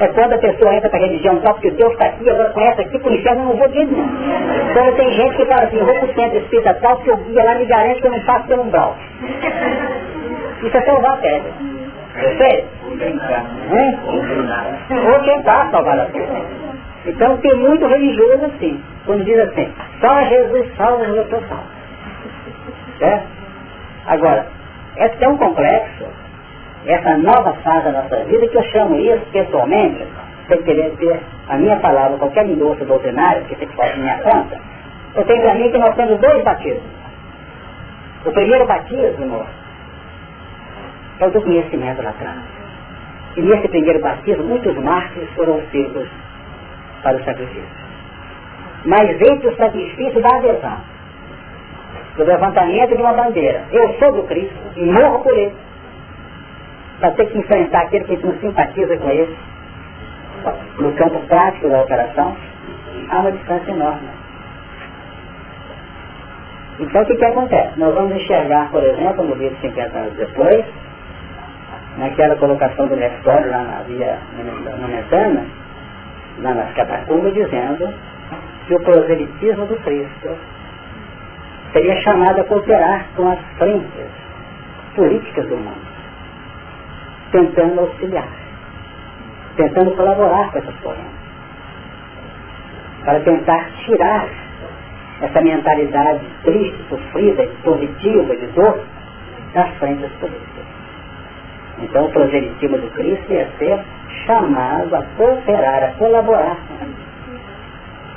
[0.00, 2.80] É quando a pessoa entra para a religião só porque Deus está aqui, agora conhece
[2.80, 4.08] aqui, por inferno eu não vou ver não.
[4.72, 7.16] Quando tem gente que fala assim, eu vou para o centro espírita tal, porque o
[7.18, 8.96] guia lá me garante que eu não passo pelo umbral.
[10.62, 11.52] Isso é salvar a pedra.
[12.14, 12.64] Percebe?
[14.90, 16.42] Ou tentar salvar a pedra.
[17.06, 21.64] Então tem muito religioso assim, quando diz assim, só Jesus salva o meu salvo.
[22.98, 23.26] Certo?
[24.06, 24.46] Agora,
[24.96, 26.04] é tão complexo
[26.86, 30.06] essa nova fase da nossa vida que eu chamo isso pessoalmente,
[30.48, 34.60] sem querer ter a minha palavra, qualquer endosso doutrinário, que tem que fazer minha conta,
[35.14, 36.82] eu tenho para mim que nós temos dois batismos.
[38.24, 39.46] O primeiro batismo
[41.20, 42.38] é o do conhecimento lá atrás.
[43.36, 46.08] E nesse primeiro batismo, muitos mártires foram filhos
[47.02, 47.82] para o sacrifício.
[48.84, 50.78] Mas entre o sacrifício da adesão,
[52.16, 55.54] do levantamento de uma bandeira, eu sou do Cristo e morro por ele
[57.00, 59.36] para ter que enfrentar aquele que não simpatiza com ele,
[60.78, 62.36] no campo prático da operação,
[63.10, 64.08] há uma distância enorme.
[66.78, 67.78] Então o que, que acontece?
[67.78, 70.64] Nós vamos enxergar, por exemplo, no vídeo 50 anos depois,
[72.02, 74.18] naquela colocação do Nestório lá na via
[74.80, 75.46] momentana,
[76.38, 77.92] lá nas catacumbas, dizendo
[78.66, 80.36] que o proselitismo do Cristo
[81.72, 84.10] seria chamado a cooperar com as frentes
[84.94, 85.92] políticas do mundo
[87.32, 88.28] tentando auxiliar,
[89.56, 91.22] tentando colaborar com essas correntes,
[93.04, 94.28] para tentar tirar
[95.22, 98.80] essa mentalidade triste, sofrida, positiva, de dor,
[99.54, 100.61] das frentes políticas.
[101.80, 103.78] Então o proselitismo do Cristo ia ser
[104.26, 106.56] chamado a cooperar, a colaborar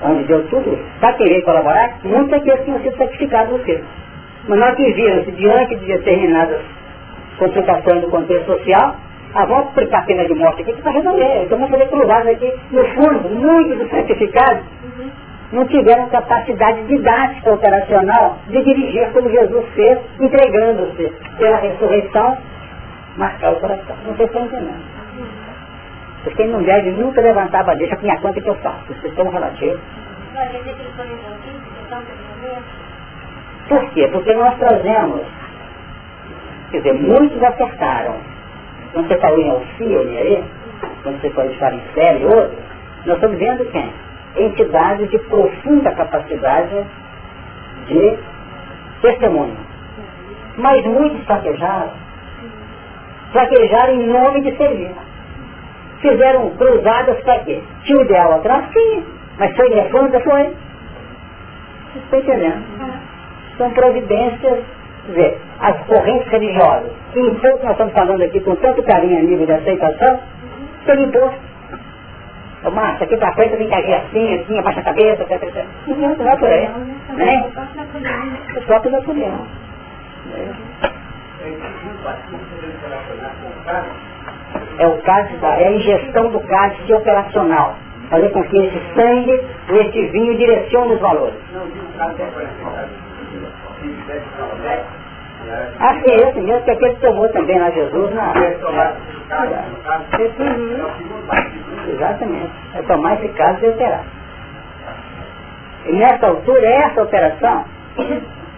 [0.02, 0.78] Onde deu tudo.
[1.00, 3.84] Para querer colaborar, muitos aqueles tinham sido sacrificados no filho.
[4.48, 6.62] Mas nós que viram-se diante de determinadas
[7.40, 8.96] complicações do contexto social,
[9.34, 11.44] a volta para a pena de morte aqui para resolver.
[11.44, 12.54] Então vamos fazer cruzados aqui.
[12.72, 14.64] No fundo, muitos dos certificados
[15.52, 22.38] não tiveram capacidade didática operacional de dirigir como Jesus fez, entregando-se pela ressurreição,
[23.18, 23.96] marcar o coração.
[24.06, 24.84] Não sei se entendendo.
[26.24, 28.86] Porque não deve nunca levantar a bandeja, minha conta que eu faço.
[28.88, 29.80] Vocês estão relativos.
[33.68, 34.08] Por quê?
[34.12, 35.22] Porque nós trazemos,
[36.72, 38.16] quer dizer, muitos acertaram,
[38.94, 40.44] quando você falou em Alcione aí,
[41.04, 42.58] quando você falou de falar em série outro,
[43.06, 43.94] nós estamos vendo quem?
[44.38, 46.86] Entidades de profunda capacidade
[47.88, 48.18] de
[49.02, 49.58] testemunho.
[50.58, 52.05] Mas muitos fraquejaram.
[53.36, 54.92] Fraquejaram em nome de servir.
[56.00, 57.62] Fizeram cruzadas para quê?
[57.84, 58.64] Tinha o ideal atrás?
[58.72, 59.04] Sim.
[59.38, 60.10] Mas foi reforma?
[60.22, 60.44] Foi.
[61.92, 62.64] Você está entendendo?
[63.58, 64.64] São providências,
[65.06, 69.24] quer dizer, as correntes religiosas, que pouco nós estamos falando aqui com tanto carinho a
[69.24, 70.20] nível de aceitação,
[70.86, 71.40] tem imposto.
[72.64, 75.66] Ô Márcia, aqui pra frente tem que agir assim, assim, abaixa a cabeça, etc, etc.
[75.88, 76.70] Não, não é por aí.
[77.16, 77.52] Né?
[78.56, 79.46] O próprio Napoleão.
[84.78, 87.76] É o cálice da, é a ingestão do cálice operacional.
[88.10, 91.36] Fazer com que esse sangue ou esse vinho direcione os valores.
[95.80, 98.34] Acho que é esse mesmo, que aquele tomou também lá Jesus na.
[101.88, 102.52] Exatamente.
[102.74, 104.04] É tomar esse cálice e operar.
[105.86, 107.66] E nessa altura, essa operação,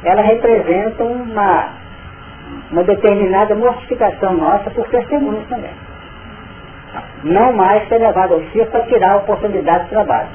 [0.04, 1.70] ela representa uma,
[2.72, 5.72] uma determinada mortificação nossa por testemunhos também
[7.24, 10.30] não mais ser levado ao circo para tirar a oportunidade de trabalho,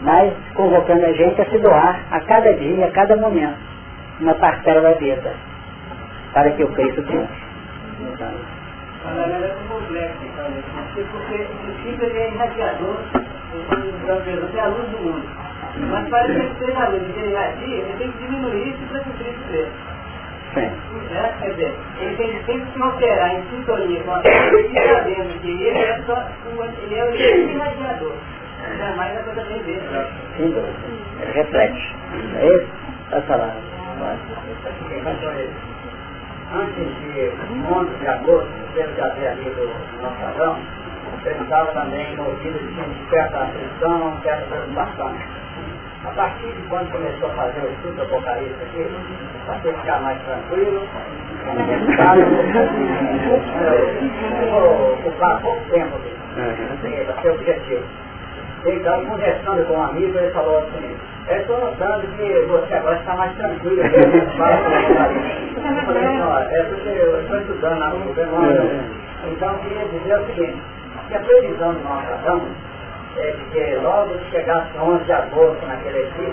[0.00, 3.58] mas convocando a gente a se doar a cada dia, a cada momento,
[4.20, 5.32] uma parcela da vida,
[6.32, 7.50] para que o Cristo triunfe.
[9.04, 10.18] Na verdade complexo,
[11.10, 12.96] porque o Chico irradiador,
[14.60, 15.28] a luz do mundo.
[15.90, 19.89] Mas para ele a luz que ele tem que diminuir isso para que o Cristo.
[20.54, 20.70] Sim.
[21.10, 21.34] Né?
[21.40, 25.48] Quer dizer, ele tem, tem que se alterar em sintonia com a pessoa sabendo que
[25.48, 28.12] ele é só um, ele é o irradiador.
[28.78, 29.82] Jamais a coisa tem dele.
[30.36, 30.54] Sim,
[31.20, 31.96] ele reflete.
[32.36, 32.68] É isso?
[33.10, 33.56] Vai falar.
[36.52, 37.32] Antes de
[37.72, 39.70] 11 de agosto, pelo que havia ali do
[40.02, 40.58] nosso padrão,
[41.22, 45.14] pensava também no ouvido de certa aflição, certa preocupação
[46.04, 48.86] a partir de quando começou a fazer o estudo do Apocalipse aqui,
[49.46, 50.88] passei a ficar mais tranquilo,
[54.50, 55.98] vou ocupar pouco tempo
[56.34, 57.84] para ser objetivo.
[58.66, 60.96] Então, conversando com um amigo, ele falou assim,
[61.28, 64.00] eu estou notando que você agora está mais tranquilo Apocalipse.
[65.56, 66.04] Eu falei,
[66.50, 68.36] é porque eu estou estudando lá no governo.
[69.30, 70.62] Então, eu queria dizer o seguinte,
[71.08, 72.69] que a previsão do nosso é de
[73.52, 76.32] que logo que chegasse 11 de agosto naquele edifício,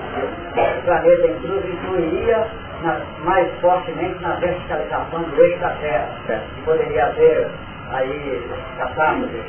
[0.80, 2.48] o planeta intruso influiria
[2.84, 7.48] na, mais fortemente na verticalização do eixo da Terra, que poderia haver
[7.92, 9.42] aí catástrofe.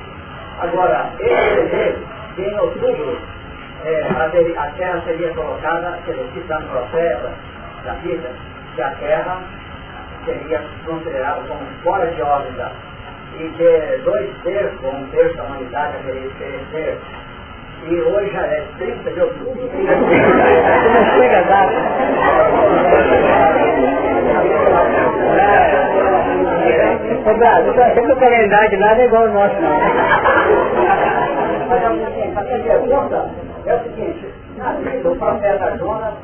[0.60, 3.18] Agora, esse desejo, que em outubro
[3.84, 7.32] é, a, a Terra seria colocada, quer dizer, citando o profeta
[7.84, 8.30] da vida,
[8.74, 9.40] que a Terra
[10.24, 12.72] seria considerada como fora de órbita
[13.38, 16.98] e que dois terços, um terço da humanidade haveria de.
[17.86, 19.54] E hoje já é 30 de outubro.
[19.54, 21.72] Não chega a data.
[27.20, 29.78] Obrigado, eu achei que o calendário de nada é igual ao nosso, não.
[31.68, 33.30] Mas é o seguinte, a pergunta
[33.66, 36.14] é o seguinte, na vida o profeta Jonas,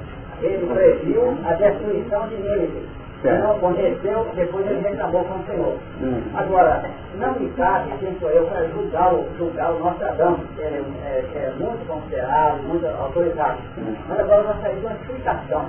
[0.42, 3.03] ele previu a destruição de Nínive.
[3.24, 5.78] Não aconteceu, depois ele reclamou com o Senhor.
[6.02, 6.20] Hum.
[6.34, 6.84] Agora,
[7.18, 10.82] não me cabe quem sou eu para julgar o, julgar o nosso Adão, que é,
[11.06, 13.56] é, é muito considerado, muito autorizado.
[13.78, 13.94] Hum.
[14.08, 15.64] Mas agora nós saímos de uma explicação.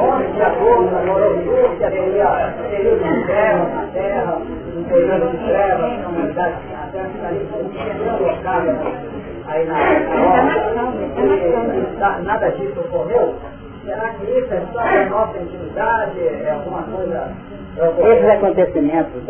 [0.00, 0.40] Onde
[1.84, 3.26] a teria período de
[3.74, 4.38] na terra,
[4.74, 7.68] um período de trevas na humanidade, a terra ficaria como um
[8.26, 8.62] local
[9.48, 10.00] aí na hora.
[12.22, 13.34] Nada disso ocorreu.
[13.88, 16.20] Será que isso é só a nossa intimidade?
[16.20, 17.32] É alguma coisa...
[17.78, 19.22] Esses acontecimentos,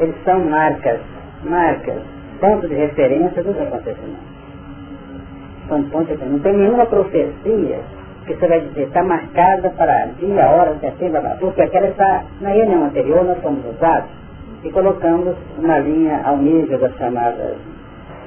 [0.00, 0.98] eles são marcas,
[1.44, 1.98] marcas,
[2.40, 4.24] pontos de referência dos acontecimentos.
[5.68, 7.80] São pontos de Não tem nenhuma profecia
[8.24, 12.84] que você vai dizer, está marcada para dia, hora, setembro, porque aquela está na reunião
[12.84, 14.08] anterior, nós fomos usados
[14.64, 17.56] e colocamos uma linha ao nível das chamadas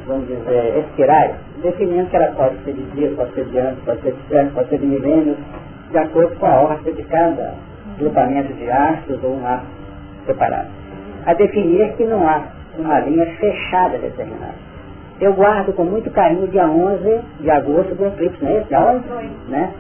[0.09, 4.01] vamos dizer, espirais, definindo que ela pode ser de dia, pode ser de ano, pode
[4.01, 5.37] ser de século, pode ser de milênios,
[5.91, 7.53] de acordo com a ordem de cada
[7.97, 9.69] grupamento de astros ou um astro
[10.25, 10.69] separado.
[11.25, 12.43] A definir que não há
[12.77, 14.69] uma linha fechada determinada.
[15.19, 18.67] Eu guardo com muito carinho dia 11 de agosto do eclipse, não é esse?
[18.69, 19.03] Dia 11?
[19.49, 19.73] Né?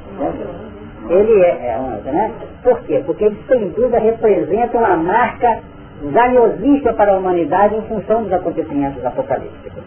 [1.09, 2.31] Ele é, é 11, né?
[2.61, 3.01] Por quê?
[3.05, 5.59] Porque ele, sem dúvida, representa uma marca
[6.03, 9.81] valiosíssima para a humanidade em função dos acontecimentos apocalípticos.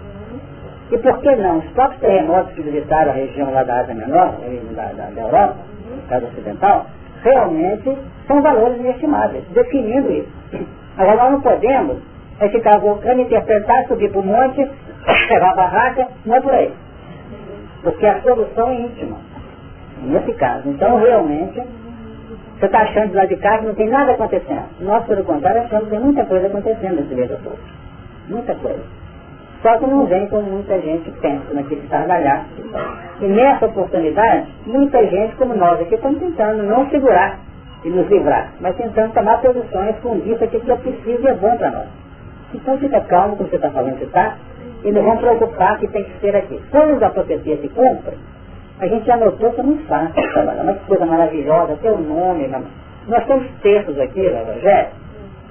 [0.93, 1.59] E por que não?
[1.59, 4.35] Os próprios terremotos que visitaram a região lá da Ásia Menor,
[4.77, 5.57] da, da, da Europa,
[5.91, 6.87] no caso ocidental,
[7.23, 10.29] realmente são valores inestimáveis, definindo isso.
[10.99, 11.97] Agora nós não podemos
[12.41, 14.59] é ficar voltando, interpretar, subir para o monte,
[15.31, 16.75] levar a barraca, não é por aí.
[17.83, 19.17] Porque a solução é íntima,
[20.03, 20.69] nesse caso.
[20.69, 21.63] Então realmente,
[22.59, 24.67] você está achando lá de cá que não tem nada acontecendo.
[24.81, 27.59] Nós, pelo contrário, achamos que tem muita coisa acontecendo nesse meio todo.
[28.29, 29.02] Muita coisa.
[29.63, 32.47] Só que não vem como muita gente pensa naquele trabalhar.
[33.21, 37.39] E nessa oportunidade, muita gente como nós aqui estamos tentando não segurar
[37.85, 41.35] e nos livrar, mas tentando tomar posições com isso aqui que é preciso e é
[41.35, 41.87] bom para nós.
[42.55, 44.37] Então fica calmo como você está falando que está,
[44.85, 46.61] e não vamos preocupar que tem que ser aqui.
[46.71, 48.17] Quando a profecia se cumpre,
[48.81, 52.51] a gente já notou que é muito fácil trabalhar, uma coisa maravilhosa, ter o nome.
[53.07, 54.89] Nós temos textos aqui no Evangelho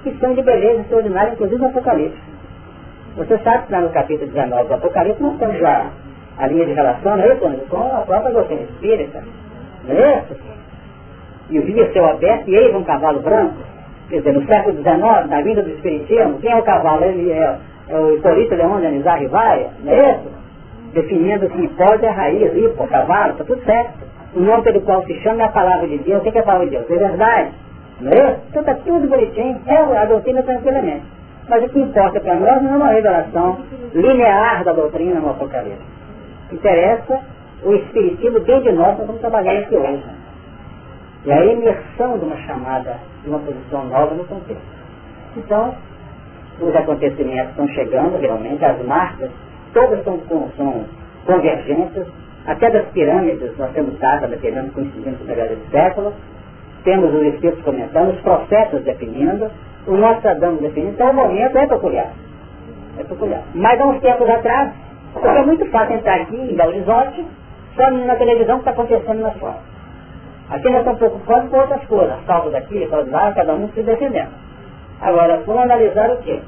[0.02, 2.18] que são de beleza extraordinária, inclusive no Apocalipse.
[3.16, 5.90] Você sabe que lá no capítulo 19 do Apocalipse nós temos a,
[6.38, 7.28] a linha de relação né,
[7.68, 9.22] com a própria doutrina espírita.
[9.84, 10.40] Não é isso?
[11.50, 13.56] E o via céu aberto e eis um cavalo branco.
[14.08, 17.04] Quer dizer, no século XIX, na vinda do Espiritismo, quem é o cavalo?
[17.04, 17.58] Ele é,
[17.88, 20.42] é o Hipólito Leão de Anizar Rivaia, não é isso?
[20.92, 23.92] Definindo que hipólito é raiz, hipo, cavalo, está tudo certo.
[24.34, 26.20] O nome pelo qual se chama é a palavra de Deus.
[26.20, 26.90] O que é a palavra de Deus?
[26.90, 27.50] É verdade.
[28.00, 28.36] Não é?
[28.50, 29.60] Então está tudo bonitinho.
[29.66, 31.04] É a doutrina tranquilamente.
[31.52, 33.60] Mas o que importa para nós não é uma revelação
[33.92, 35.84] linear da doutrina no Apocalipse.
[36.50, 37.20] Interessa
[37.62, 40.02] o Espiritismo dentro de nós, estamos trabalhando aqui hoje.
[41.26, 44.64] E a imersão de uma chamada, de uma posição nova no contexto.
[45.36, 45.74] Então,
[46.58, 49.30] os acontecimentos estão chegando realmente, as marcas,
[49.74, 50.18] todas são,
[50.56, 50.86] são
[51.26, 52.06] convergentes,
[52.46, 56.14] até das pirâmides, nós temos datas da pirâmide coincidindo com o período de século,
[56.84, 59.50] temos os Espíritos comentando, os profetas definindo,
[59.86, 62.12] o Nostradamus definindo, então o momento é peculiar.
[62.98, 63.42] É peculiar.
[63.54, 64.72] Mas há uns tempos atrás,
[65.12, 67.26] porque é muito fácil entrar aqui em Belo Horizonte,
[67.76, 69.56] só na televisão que está acontecendo na sua.
[70.50, 74.30] Aqui nós estamos preocupados com outras coisas, salvo daqui, salvo lá, cada um se defendendo.
[75.00, 76.40] Agora, vamos analisar o quê?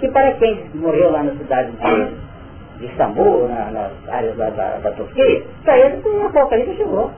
[0.00, 4.78] Que para quem morreu lá na cidade de, de Istambul, na, nas áreas da, da,
[4.78, 7.10] da Turquia, para eles o apocalipse chegou.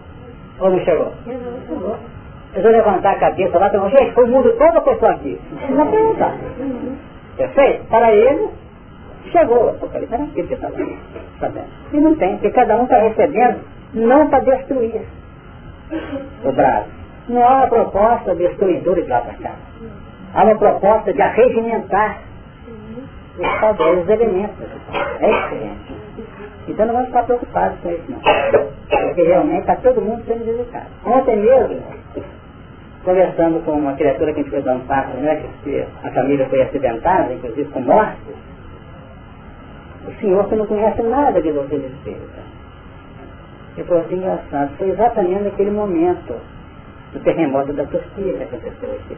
[0.61, 1.13] Ou não chegou?
[1.25, 1.97] Chegou.
[2.53, 5.13] Eles vão levantar a cabeça lá e falar, gente, foi o mundo todo a pessoa
[5.13, 5.41] aqui.
[5.71, 6.35] Não perguntar.
[7.37, 7.85] Perfeito?
[7.89, 8.51] Para eles,
[9.31, 10.59] chegou o apocalipse.
[11.41, 11.67] Sabendo.
[11.93, 13.61] E não tem, porque cada um está recebendo
[13.95, 15.03] não para destruir
[16.45, 16.89] o braço.
[17.29, 19.55] Não há uma proposta destruidora de lá para cá.
[20.35, 22.19] Há uma proposta de arregimentar
[23.39, 24.67] os poderes elementos.
[25.21, 25.95] É diferente.
[26.69, 28.21] Então não vamos ficar preocupados com isso não.
[28.21, 30.87] Porque realmente está todo mundo sendo visitado.
[31.07, 31.83] Ontem mesmo,
[33.05, 36.49] conversando com uma criatura que a gente foi dar um passo, né, que a família
[36.49, 38.19] foi acidentada, inclusive com morte,
[40.07, 42.43] o senhor que não conhece nada de doutrina espírita.
[43.77, 46.35] Ele falou assim, engraçado, foi exatamente naquele momento
[47.13, 49.17] do terremoto da Turquia que aconteceu aqui.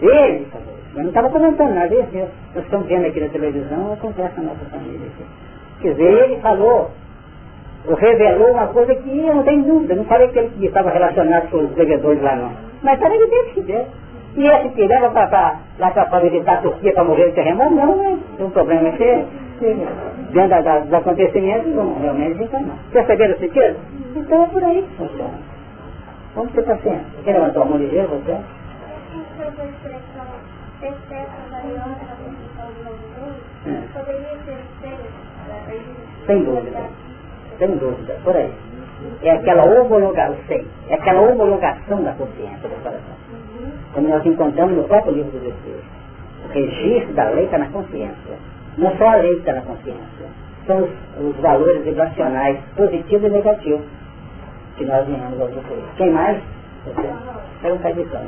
[0.00, 3.92] Ele falou isso, mas não estava comentando nada, ele, nós estamos vendo aqui na televisão,
[3.92, 5.24] acontece na nossa família aqui.
[5.80, 6.90] Quer dizer, ele falou, ou
[7.86, 11.58] revelou uma coisa que eu não tenho dúvida, não falei que ele estava relacionado com
[11.58, 12.52] os devedores lá não.
[12.82, 13.86] Mas falei que teve que ver.
[14.36, 17.96] E esse que leva para lá para visitar a Turquia para morrer de terremoto, não,
[17.96, 18.18] né?
[18.38, 19.24] O problema é que
[20.32, 22.78] dentro da, da, dos acontecimentos, não, realmente não.
[22.92, 23.76] Perceberam o sentido?
[24.14, 25.34] Então é por aí que funciona.
[26.34, 27.04] Vamos ter paciência.
[27.24, 28.36] Quer levantar a mão ligeira, você?
[36.26, 37.07] Sem dúvida.
[37.58, 38.16] Sem dúvida.
[38.24, 38.50] Por aí.
[39.22, 40.36] É aquela homologação,
[40.88, 43.16] é aquela homologação da consciência do coração.
[43.94, 45.84] Como nós encontramos no próprio livro dos Espíritos.
[46.44, 48.34] O registro da lei está na consciência.
[48.76, 50.26] Não só a lei está na consciência.
[50.66, 50.90] São os,
[51.20, 53.86] os valores vibracionais positivos e negativos
[54.76, 55.82] que nós viemos a usufruir.
[55.96, 56.38] Quem mais?
[57.64, 58.20] É um cadicão.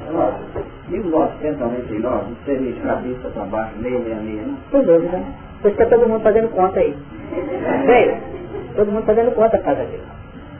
[0.88, 4.42] E o nosso pensamento em nós não seria de cabeça para baixo, meia, meia, meia,
[4.42, 4.56] não?
[4.70, 5.22] Sem dúvida.
[5.62, 6.96] Por isso que está todo mundo fazendo conta aí.
[7.86, 8.39] Veio?
[8.80, 10.08] Todo mundo fazendo conta por causa disso.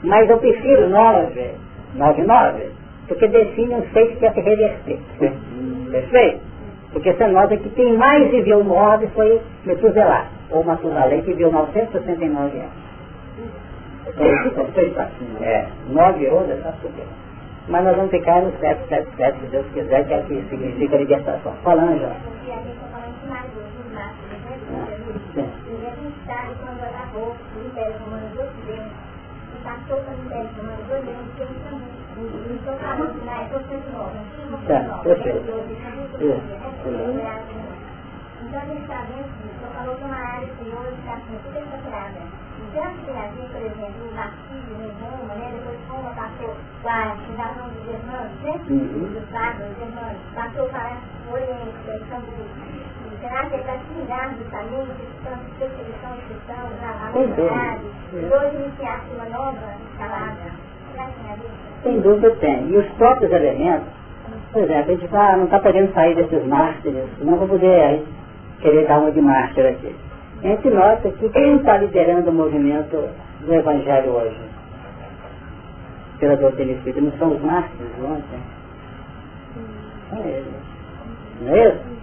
[0.03, 1.55] Mas eu prefiro nove,
[1.95, 2.69] nove, nove,
[3.07, 4.99] porque define um feito que é se reverter.
[5.91, 6.39] Perfeito?
[6.93, 12.59] Porque você nota que quem mais viveu nove foi Metuselá, ou Matusalém, que viveu 969
[12.59, 12.71] anos.
[14.45, 14.67] Então,
[15.41, 17.05] é, nove ondas está super.
[17.69, 21.53] Mas nós vamos ficar no 777, se Deus quiser, que é que significa libertação.
[21.63, 22.15] Fala, Ângela.
[22.23, 23.45] Porque a gente está falando de mais
[34.67, 35.51] Tá, perfeito.
[38.41, 41.57] Então a gente está vendo que o falou uma área que hoje está assim, tudo
[41.57, 42.19] é saturada.
[42.61, 47.11] Então que a gente, por exemplo, o Martírio, em Roma, né, depois Roma passou para
[47.11, 48.53] a fundação dos irmãos, né,
[49.13, 52.31] dos padres, dos irmãos, passou para o Oriente, que é o campo
[53.21, 54.87] Será que ele está se ligando também,
[55.23, 56.55] tanto de perseguição cristã,
[58.13, 60.51] e hoje iniciar uma nova escalada?
[60.91, 61.49] Será que tem a ver?
[61.83, 62.69] Sem dúvida tem.
[62.69, 63.87] E os próprios elementos,
[64.51, 68.07] por exemplo, a gente fala, não está podendo sair desses mártires, não vou poder aí,
[68.59, 69.95] querer dar uma de mártir aqui.
[70.43, 73.07] A gente nota que quem está liderando o movimento
[73.41, 74.49] do Evangelho hoje?
[76.19, 78.39] Pela doutrina espírita, não são os mártires ontem?
[80.09, 80.47] São eles.
[81.41, 82.00] Não é isso?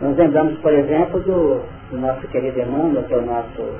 [0.00, 3.78] Nós lembramos, por exemplo, do, do nosso querido Emmanuel, que é o nosso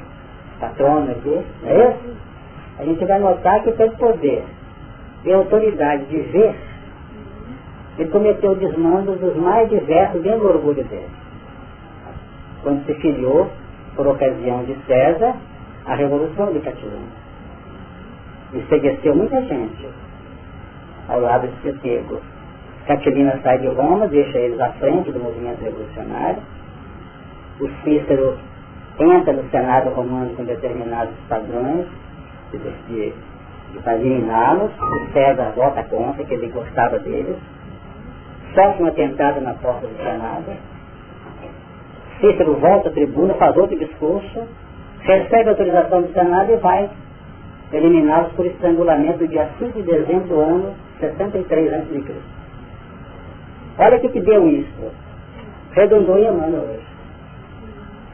[0.61, 2.16] patrono aqui, não é isso?
[2.79, 4.45] A gente vai notar que tem poder
[5.25, 6.55] e autoridade de ver,
[7.99, 11.09] ele cometeu desmandos dos mais diversos dentro do orgulho dele.
[12.62, 13.51] Quando se filiou,
[13.97, 15.35] por ocasião de César,
[15.87, 17.21] a Revolução de Catilina.
[18.53, 19.89] E segueceu muita gente
[21.09, 22.21] ao lado de Setego.
[22.91, 26.43] Catilina sai de Roma, deixa eles à frente do movimento revolucionário.
[27.61, 28.36] O Cícero
[28.99, 31.86] entra no Senado romano com determinados padrões
[32.51, 33.14] de, de,
[33.86, 34.72] eliminá-los.
[34.72, 37.36] O César vota contra, que ele gostava deles.
[38.57, 40.53] Sofre um atentado na porta do Senado.
[42.20, 44.49] Cícero volta à tribuna, faz outro discurso,
[45.03, 46.91] recebe a autorização do Senado e vai
[47.72, 52.39] eliminá-los por estrangulamento no dia 5 de dezembro do ano 63 a.C.
[53.81, 54.93] Olha o que, que deu isso.
[55.72, 56.87] Redondou em Emmanuel hoje.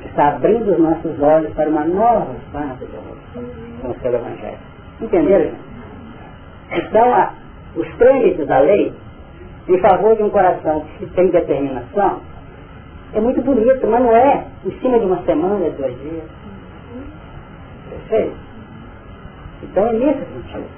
[0.05, 4.59] Está abrindo os nossos olhos para uma nova fase de com o seu Evangelho.
[5.01, 5.55] Entenderam?
[6.71, 7.35] Então, a,
[7.75, 8.93] os trâmites da lei,
[9.69, 12.21] em favor de um coração que tem determinação,
[13.13, 16.25] é muito bonito, mas não é em cima de uma semana, dois dias.
[17.91, 18.37] Perfeito?
[19.65, 20.69] Então é nesse sentido.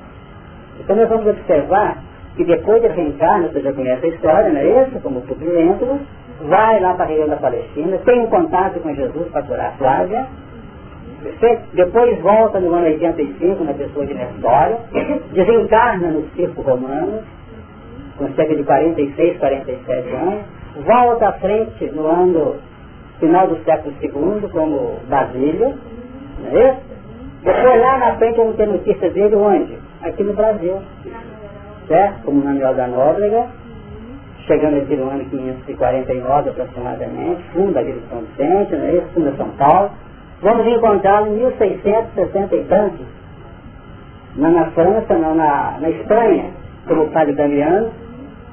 [0.81, 1.99] Então nós vamos observar
[2.39, 5.01] que depois de reencarna, você já conhece a história, não é isso?
[5.01, 6.01] Como Publio
[6.43, 9.73] vai lá para a região da Palestina, tem um contato com Jesus para curar a
[9.73, 10.25] Flávia,
[11.73, 14.77] depois volta no ano 85, na pessoa de Nestório,
[15.33, 17.25] desencarna no circo romano,
[18.17, 20.41] com cerca de 46, 47 anos,
[20.87, 22.55] volta à frente no ano
[23.19, 25.75] final do século II, como Basílio,
[26.41, 26.89] não é isso?
[27.43, 29.77] Depois lá na frente vamos ter notícia dele onde?
[30.03, 30.77] Aqui no Brasil.
[31.89, 32.23] Certo?
[32.25, 33.47] Como Manuel da Nóbrega,
[34.47, 39.07] chegando aqui no ano 549 aproximadamente, funda aqui de São Vicente, não é isso?
[39.15, 39.91] Funda São Paulo.
[40.43, 42.65] Vamos encontrá-lo em 1660 e
[44.37, 46.51] na França, não na, na Espanha,
[46.87, 47.91] como padre Damiano,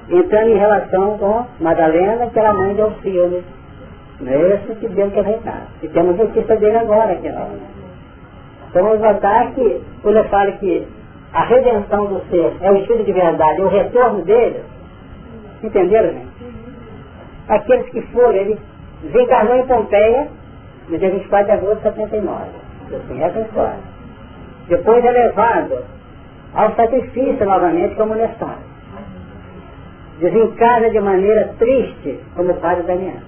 [0.09, 3.43] entrando em relação com Madalena, que era mãe de Alcino.
[4.19, 5.67] Não é esse que deu que recado.
[5.83, 7.49] E temos notícia dele agora aqui não.
[8.69, 10.87] Então vamos notar que, quando eu falo que
[11.35, 14.63] a redenção do ser é o espírito de verdade, é o retorno dele,
[15.61, 16.29] entenderam, gente?
[17.49, 18.57] Aqueles que foram, ele
[19.03, 20.29] desencarnou em Pompeia,
[20.87, 22.41] no dia 24 de agosto de 79.
[22.87, 23.79] Assim, essa é a história.
[24.69, 25.83] Depois é levado
[26.53, 28.55] ao sacrifício novamente como Nestor.
[30.19, 33.19] Desencarna de maneira triste como o padre Daniel.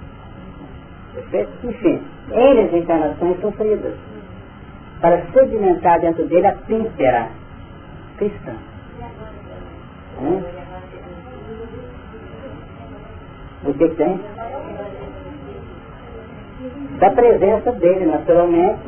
[1.13, 1.49] Perfeito?
[1.65, 2.01] Enfim,
[2.31, 3.95] N desencarnações sofridas
[5.01, 7.27] para sedimentar dentro dele a pímpera
[8.17, 8.53] cristã.
[13.65, 14.19] O que tem?
[16.99, 18.79] da presença dele, naturalmente,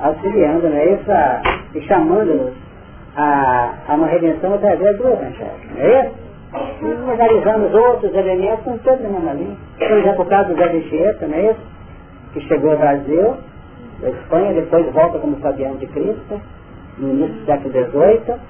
[0.00, 1.42] auxiliando, né, isso, a,
[1.74, 2.52] e chamando-nos
[3.16, 5.50] a, a uma redenção através do Evangelho.
[5.74, 6.30] Não é isso?
[6.82, 9.56] E analisando os outros elementos, são todos na mesma linha.
[9.78, 11.60] Por exemplo, o caso do Zé de Chieta, não é isso?
[12.32, 13.36] Que chegou ao Brasil,
[14.00, 16.40] da Espanha, depois volta como Fabiano de Cristo,
[16.98, 18.40] no início do século XVIII,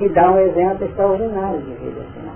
[0.00, 2.00] e dá um exemplo extraordinário de vida.
[2.00, 2.30] Assim,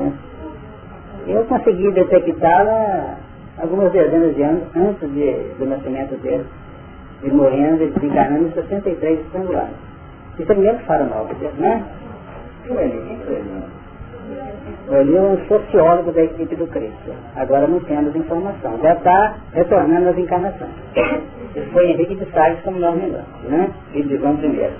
[0.00, 0.28] é.
[1.26, 3.16] Eu consegui detectá-la
[3.60, 6.46] algumas dezenas de anos antes de, do nascimento dele,
[7.22, 9.74] e morrendo e desencarnando em 63 estrangulados.
[10.38, 11.26] Isso é mesmo fala mal,
[11.58, 11.84] né?
[14.90, 17.12] Ele é um sociólogo da equipe do Cristo.
[17.36, 18.78] Agora não temos informação.
[18.82, 20.70] Já está retornando às encarnações.
[21.72, 23.70] Foi Henrique de Salles como nós lembramos, né?
[23.92, 24.70] Filho de João I.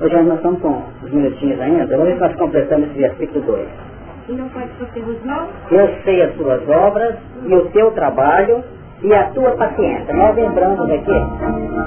[0.00, 1.86] Hoje nós estamos com uns minutinhos ainda.
[1.86, 3.90] Vamos ver se nós completamos esse versículo 2
[4.30, 4.70] e não pode
[5.00, 5.48] os mãos?
[5.70, 8.62] Eu sei as tuas obras e o teu trabalho
[9.02, 10.14] e a tua paciência.
[10.14, 11.26] Nós lembramos aqui,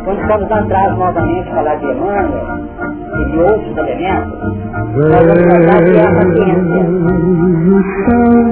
[0.04, 2.30] quando estamos atrás novamente falar de Emmanuel
[3.14, 4.34] e de outros elementos,
[4.96, 6.82] nós vamos falar de a paciência.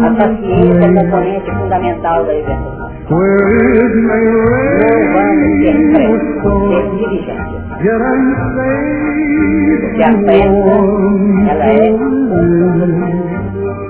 [0.06, 2.92] A paciência é componente fundamental da libertação.
[3.10, 3.20] Não
[5.14, 5.52] vamos
[5.94, 6.22] pressa,
[6.70, 7.60] ter diligência.
[9.82, 10.74] Porque a pressa,
[11.50, 11.92] ela é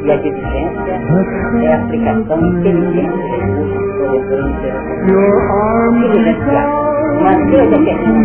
[0.04, 0.94] e a diligência
[1.64, 4.56] é a aplicação inteligente de recursos corretores
[6.00, 6.68] Diligenciar.
[7.22, 8.22] Manter a determinação.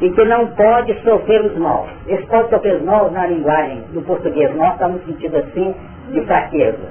[0.00, 1.88] e que não pode sofrer os maus.
[2.06, 5.74] Esse pode sofrer os maus na linguagem do português nosso está no sentido assim
[6.12, 6.88] de fraqueza.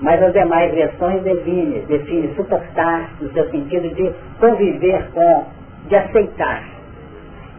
[0.00, 5.44] Mas as demais versões define, define suportar no seu sentido de conviver com,
[5.86, 6.64] de aceitar.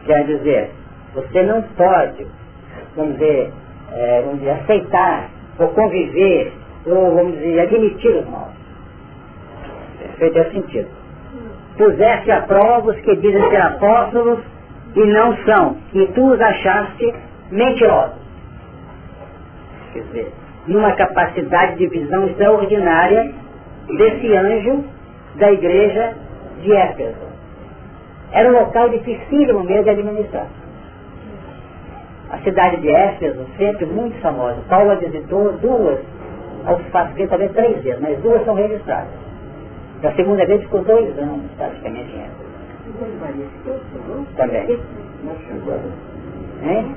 [0.05, 0.71] Quer dizer,
[1.13, 2.27] você não pode,
[2.95, 3.51] vamos dizer,
[3.91, 5.29] é, vamos dizer aceitar
[5.59, 6.53] ou conviver,
[6.85, 8.53] ou vamos dizer, admitir os maus.
[9.99, 10.89] Perfeito é o sentido.
[11.77, 14.39] Puseste a prova os que dizem ser apóstolos
[14.95, 17.13] e não são, e tu os achaste
[17.51, 18.17] mentirosos.
[19.93, 20.33] Quer dizer,
[20.67, 23.33] numa capacidade de visão extraordinária
[23.97, 24.83] desse anjo
[25.35, 26.13] da igreja
[26.61, 27.24] de Éfeso.
[28.35, 30.47] Era um local dificílimo mesmo de administrar.
[32.31, 34.57] A cidade de Éfeso, sempre muito famosa.
[34.67, 35.99] Paulo a visitou duas,
[36.65, 39.07] aos fatos talvez três vezes, mas duas são registradas.
[40.01, 42.45] Da segunda vez ficou dois anos praticamente em Éfeso.
[44.35, 44.79] Também.
[46.63, 46.95] Hein?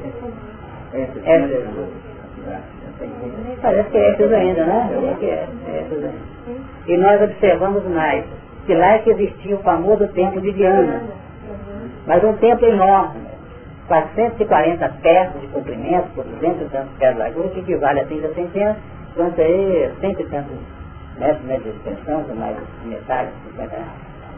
[0.92, 1.88] Éfeso.
[3.62, 5.16] Parece que é Éfeso ainda, né?
[5.20, 6.28] Que é, é Éfeso ainda.
[6.88, 8.24] E nós observamos mais
[8.66, 11.27] que lá é que existia o famoso templo de Diana.
[12.08, 13.20] Mas um templo enorme,
[13.86, 18.34] 440 pés de comprimento, por 200 e tantos pés de largura, que equivale a 30
[18.34, 18.76] centenas,
[19.14, 20.56] quanto aí 100 e tantos
[21.18, 22.56] metros né, de extensão, mais
[22.86, 23.76] metade, 50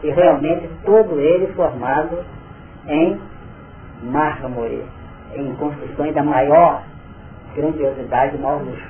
[0.03, 2.19] E realmente todo ele formado
[2.89, 3.17] em
[4.03, 4.83] mármore,
[5.33, 6.83] em construções da maior
[7.55, 8.89] grandiosidade, maior luxo.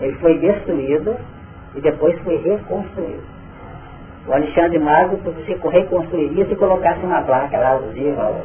[0.00, 1.16] Ele foi destruído
[1.74, 3.22] e depois foi reconstruído.
[4.26, 8.40] O Alexandre Magno se reconstruiria se colocasse uma placa lá alusiva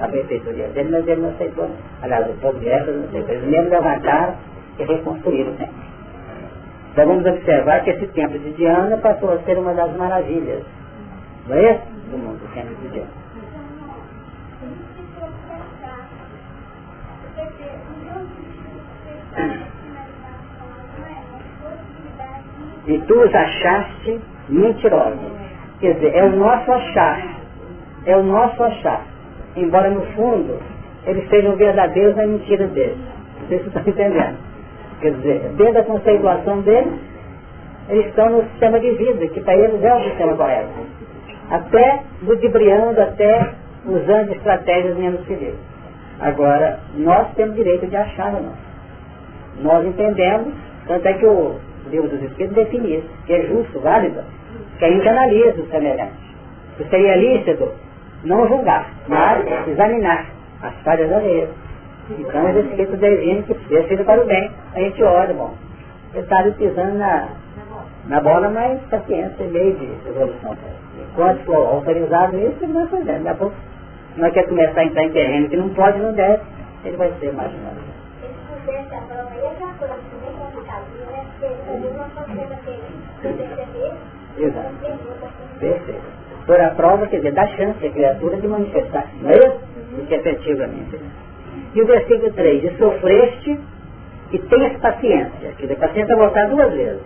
[0.00, 1.70] à prefeitura dele, mas ele não aceitou.
[2.02, 3.34] Aliás, o povo de Éfeso não aceitou.
[3.34, 4.34] Eles mesmo levantaram
[4.78, 5.74] e reconstruíram o templo.
[6.92, 10.62] Então vamos observar que esse templo de Diana passou a ser uma das maravilhas,
[11.48, 11.80] não é?
[12.10, 13.24] Do mundo, o templo de Diana.
[22.86, 25.32] E tu os achaste mentirosos.
[25.80, 27.36] Quer dizer, é o nosso achar.
[28.06, 29.02] É o nosso achar.
[29.56, 30.58] Embora no fundo
[31.06, 32.98] eles sejam verdadeiros na mentira deles.
[33.46, 34.38] Vocês estão entendendo?
[35.00, 36.94] Quer dizer, dentro da conceituação deles,
[37.88, 40.70] eles estão no sistema de vida, que para eles é o sistema correto.
[41.50, 43.52] Até ludibriando, até
[43.84, 45.58] usando estratégias menos felizes.
[46.20, 48.64] Agora, nós temos direito de achar o nosso.
[49.60, 50.54] Nós entendemos,
[50.86, 51.56] tanto é que o
[51.90, 54.22] livro dos Espíritos isso, que é justo, válido,
[54.78, 56.24] que a gente analisa o semelhante.
[56.76, 57.72] Que seria lícito
[58.24, 60.26] não julgar, mas examinar
[60.62, 61.50] as falhas alheias.
[62.18, 64.50] Então os Espíritos definem que seja feito para o bem.
[64.74, 65.54] A gente olha, bom,
[66.12, 67.28] você está pisando na,
[68.06, 70.56] na bola, mas paciência, meio de evolução.
[71.12, 73.04] Enquanto for autorizado isso, ele vai fazer.
[73.04, 73.54] Daqui a pouco,
[74.16, 76.42] não quer começar a entrar em terreno que não pode, não deve,
[76.84, 77.72] ele vai ser marginal.
[84.38, 84.74] Exato.
[85.60, 86.14] Perfeito.
[86.46, 89.60] Por a prova, quer dizer, dá chance à criatura de manifestar, não é isso?
[90.02, 91.00] Isso efetivamente.
[91.74, 93.60] E o versículo 3, e sofreste
[94.32, 95.52] e tenhas paciência.
[95.56, 97.02] Quer dizer, paciência voltar duas vezes.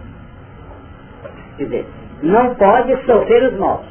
[1.56, 1.86] Quer dizer,
[2.22, 3.86] não pode sofrer os maus.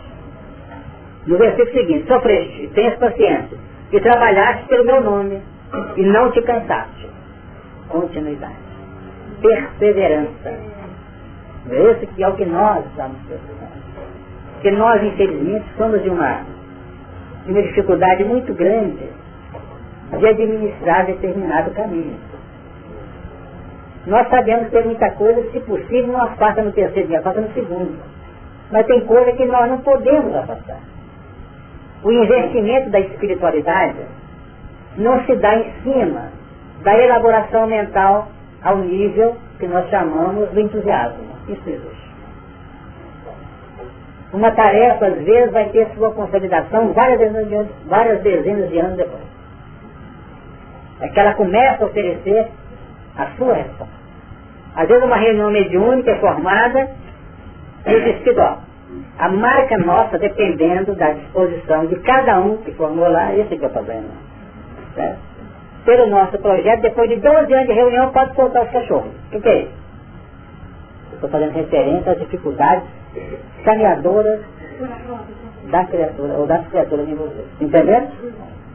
[1.25, 3.57] No versículo seguinte, sofreste e tenhas paciência,
[3.91, 5.41] e trabalhaste pelo meu nome,
[5.95, 7.07] e não te cansaste.
[7.89, 8.55] Continuidade.
[9.41, 10.76] Perseverança
[11.71, 13.77] esse que é o que nós estamos precisando.
[14.53, 16.41] Porque nós, infelizmente, somos de uma,
[17.45, 19.09] de uma dificuldade muito grande
[20.17, 22.15] de administrar determinado caminho.
[24.07, 27.99] Nós sabemos tem muita coisa, se possível, não afasta no terceiro dia, afasta no segundo.
[28.71, 30.79] Mas tem coisa que nós não podemos afastar.
[32.03, 33.99] O investimento da espiritualidade
[34.97, 36.31] não se dá em cima
[36.83, 38.29] da elaboração mental
[38.63, 41.26] ao nível que nós chamamos do entusiasmo.
[41.47, 42.07] Existe.
[44.33, 48.79] Uma tarefa, às vezes, vai ter sua consolidação várias dezenas de anos, várias dezenas de
[48.79, 49.23] anos depois.
[50.99, 52.49] É que ela começa a oferecer
[53.17, 53.97] a sua resposta.
[54.75, 56.89] Às vezes uma reunião mediúnica é formada
[57.85, 58.59] e o espiritual.
[59.17, 63.67] A marca nossa, dependendo da disposição de cada um que formou lá, esse que é
[63.67, 64.09] o problema.
[64.93, 65.19] Certo?
[65.85, 69.11] Pelo nosso projeto, depois de 12 anos de reunião, pode soltar os cachorros.
[69.33, 69.76] O que é isso?
[71.17, 72.83] Estou fazendo referência às dificuldades
[73.63, 74.39] saneadoras
[75.71, 77.45] da criatura, ou das criaturas envolvidas.
[77.59, 78.07] Entenderam?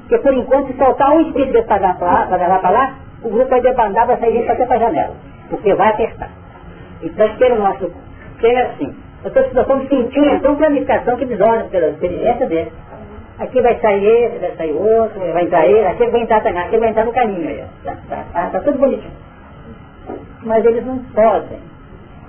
[0.01, 3.61] Porque por enquanto, se soltar um espírito desse para levar para lá, o grupo vai
[3.61, 5.15] debandar, vai sair para para a janela.
[5.49, 6.31] Porque vai apertar.
[7.01, 7.93] Então, pelo nosso
[8.41, 8.95] ser é assim.
[9.23, 12.73] Nós estamos sentindo então planificação que desordem pela experiência dele.
[13.39, 16.77] Aqui vai sair esse, vai sair outro, vai entrar ele, aqui vai entrar também, aqui
[16.77, 17.65] vai entrar no caminho aí.
[17.85, 19.13] Tá, tá, tá, tá tudo bonitinho.
[20.43, 21.72] Mas eles não podem.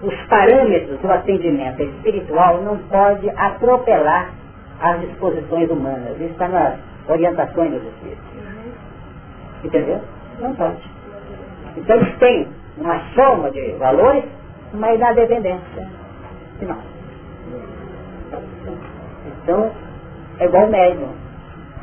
[0.04, 4.32] Os parâmetros do atendimento espiritual não pode atropelar
[4.82, 6.20] as disposições humanas.
[6.20, 6.78] Isso está nas
[7.08, 8.26] orientações dos espíritos.
[9.64, 10.02] Entendeu?
[10.42, 10.84] Não pode.
[11.78, 12.48] Então eles têm
[12.78, 14.26] uma soma de valores,
[14.74, 15.88] mas na dependência
[16.60, 16.84] de nós.
[19.42, 19.72] Então,
[20.40, 21.10] é igual o médium.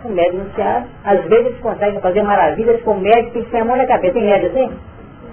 [0.05, 3.65] O médium se às vezes eles conseguem fazer maravilhas com o médico que tem a
[3.65, 4.13] mão na cabeça.
[4.13, 4.79] Tem médium assim?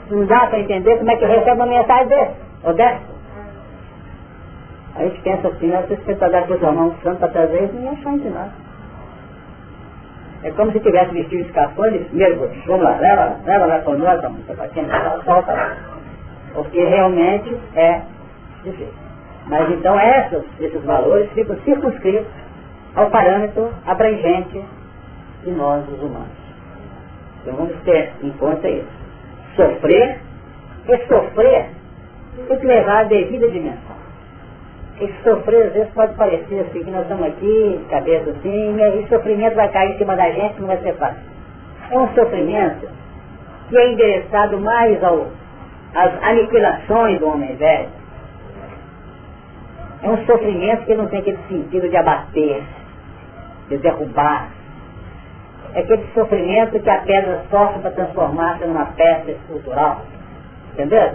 [0.10, 3.18] Não dá para entender como é que recebe uma mensagem dessa, ou dessa.
[4.96, 7.74] A gente pensa assim, nós temos que dar para os irmãos santos para trazer isso,
[7.74, 8.52] ninguém achou de nós.
[10.44, 14.46] É como se tivesse vestido escapando primeiro, vamos lá, leva, leva lá para nós, vamos,
[15.24, 15.78] solta lá.
[16.54, 18.02] Porque realmente é
[18.64, 18.94] difícil.
[19.48, 22.32] Mas então essas, esses valores ficam circunscritos
[22.96, 24.64] ao parâmetro abrangente
[25.44, 26.28] de nós, os humanos.
[27.42, 28.88] Então vamos ter em conta isso.
[29.56, 30.20] Sofrer,
[30.88, 31.70] e sofrer
[32.48, 33.98] tem que levar a devida dimensão.
[35.00, 39.56] Esse sofrer às vezes pode parecer assim, que nós estamos aqui, cabeça assim, e sofrimento
[39.56, 41.22] vai cair em cima da gente, não vai ser fácil.
[41.92, 42.90] É um sofrimento
[43.70, 45.28] que é endereçado mais ao,
[45.94, 47.90] às aniquilações do homem velho.
[50.02, 52.64] É um sofrimento que não tem aquele sentido de abater,
[53.70, 54.50] de derrubar.
[55.74, 60.02] É aquele sofrimento que a pedra sofre para transformar-se numa peça estrutural.
[60.74, 61.12] Entendeu?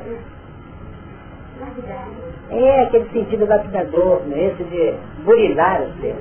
[2.50, 4.46] É aquele sentido lapidador, né?
[4.46, 4.94] esse de
[5.24, 6.16] burilar o ser.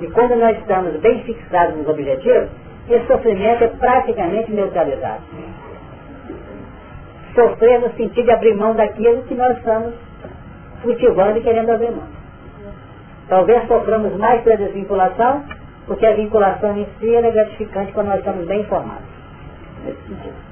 [0.00, 2.48] E quando nós estamos bem fixados nos objetivos,
[2.88, 5.22] esse sofrimento é praticamente neutralizado.
[7.34, 9.94] Sofrer no sentido de abrir mão daquilo que nós estamos
[10.82, 12.06] cultivando e querendo abrir mão.
[13.28, 15.44] Talvez soframos mais pela desvinculação,
[15.86, 19.04] porque a vinculação em si é gratificante quando nós estamos bem informados.
[19.84, 20.45] Nesse sentido.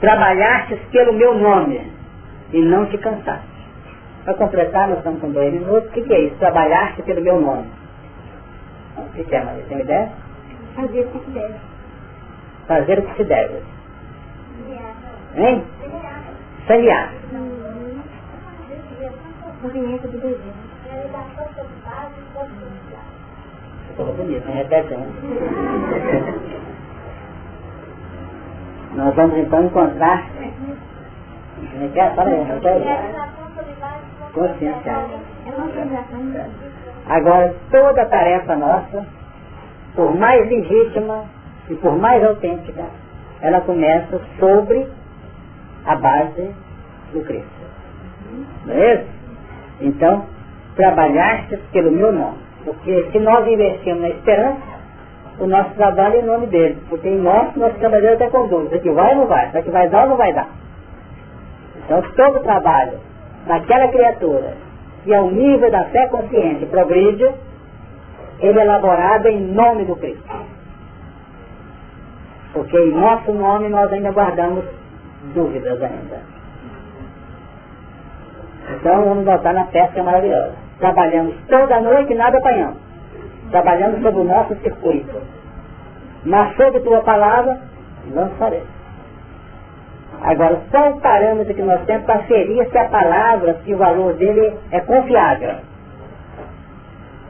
[0.00, 1.92] Trabalhastes pelo meu nome
[2.52, 3.48] e não te cansaste.
[4.24, 5.88] Para completar, nós estamos com dois minutos.
[5.88, 6.36] O que, que é isso?
[6.36, 7.68] Trabalhaste pelo meu nome.
[8.96, 9.62] O que, que é, Maria?
[9.64, 10.12] Tem uma ideia?
[10.74, 11.54] Fazer o que se deve.
[12.66, 13.62] Fazer o que se deve.
[15.36, 15.64] Hein?
[16.66, 17.12] Semear.
[19.62, 20.40] Movimento do desejo.
[23.88, 25.06] Ficou bonito, não repete não.
[28.94, 30.26] Nós vamos então encontrar
[32.14, 32.46] Fala aí,
[34.32, 35.08] consciencial.
[37.06, 39.06] Agora, toda tarefa nossa,
[39.94, 41.24] por mais legítima
[41.68, 42.84] e por mais autêntica,
[43.40, 44.86] ela começa sobre
[45.84, 46.54] a base
[47.12, 47.60] do Cristo.
[48.66, 49.06] Não é isso?
[49.80, 50.26] Então,
[50.76, 52.38] trabalhaste pelo meu nome.
[52.64, 54.79] Porque se nós investimos na esperança,
[55.40, 56.78] o nosso trabalho é em nome dele.
[56.88, 58.76] Porque em nós, nós trabalhamos até com dúvida.
[58.76, 59.48] Aqui vai ou não vai?
[59.48, 60.48] Isso aqui vai dar ou não vai dar?
[61.84, 62.98] Então, todo o trabalho
[63.46, 64.54] daquela criatura
[65.02, 67.28] que ao nível da fé consciente progride,
[68.40, 70.22] ele é elaborado em nome do Cristo.
[72.52, 74.64] Porque em nosso nome nós ainda guardamos
[75.34, 76.20] dúvidas ainda.
[78.76, 80.52] Então vamos voltar na pesca maravilhosa.
[80.78, 82.79] Trabalhamos toda noite e nada apanhamos.
[83.50, 85.20] Trabalhamos sobre o nosso circuito.
[86.24, 87.58] Mas sobre tua palavra,
[88.12, 88.62] lançarei.
[90.22, 94.14] Agora, só o parâmetro que nós temos para ferir se a palavra, se o valor
[94.14, 95.56] dele é confiável.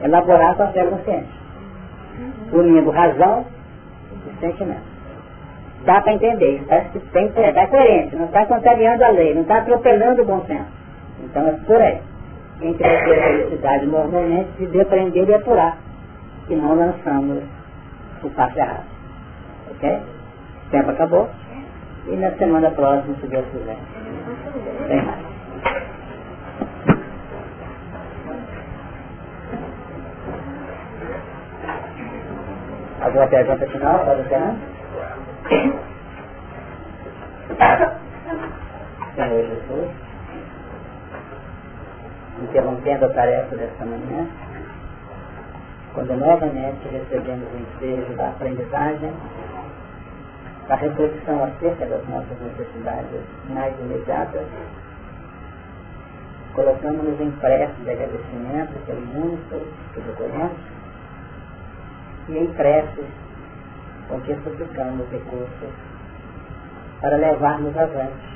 [0.03, 1.29] Elaborar com a fé consciente.
[2.51, 3.45] Unindo razão
[4.27, 4.91] e sentimento.
[5.85, 9.59] Dá para entender, isso tá, tem, está coerente, não está contrariando a lei, não está
[9.59, 10.69] atropelando o bom senso.
[11.23, 11.99] Então é por aí.
[12.59, 15.77] Quem quer ter felicidade normalmente se depreender e apurar.
[16.51, 17.43] E não lançamos
[18.21, 18.85] o passo errado.
[19.71, 19.89] Ok?
[20.67, 21.29] O tempo acabou.
[22.07, 23.77] E na semana próxima, se Deus quiser.
[24.87, 25.31] Tem mais.
[33.01, 34.55] Alguma pergunta final para o Senhor?
[39.15, 39.91] Senhor Jesus,
[42.41, 44.27] interrompendo a tarefa desta manhã,
[45.93, 49.11] quando novamente recebemos o ensejo da aprendizagem,
[50.69, 54.45] a reflexão acerca das nossas necessidades mais imediatas,
[56.53, 60.57] colocamos-nos em prece de agradecimento pelo mundo que procuramos
[62.29, 63.03] e em prece
[64.07, 65.73] com que suplicamos recursos
[67.01, 68.31] para levarmos avante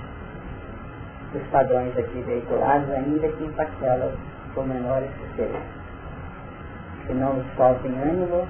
[1.34, 4.14] os padrões aqui veiculados, ainda que em parcelas
[4.53, 5.85] por menores que sejam.
[7.07, 8.48] Que não nos faltem ânimo,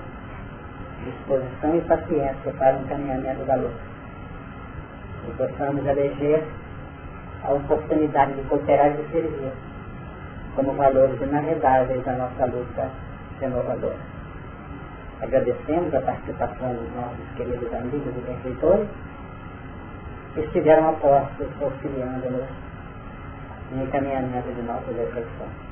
[1.04, 3.96] disposição e paciência para o encaminhamento da luta.
[5.28, 6.44] E possamos eleger
[7.44, 9.52] a oportunidade de cooperar e de servir
[10.56, 12.90] como valores inarredáveis da nossa luta
[13.40, 13.98] renovadora.
[15.22, 18.88] Agradecemos a participação dos nossos queridos amigos e benfeitores
[20.34, 22.46] que estiveram apostos auxiliando-nos
[23.72, 25.65] no encaminhamento de nossa reflexão.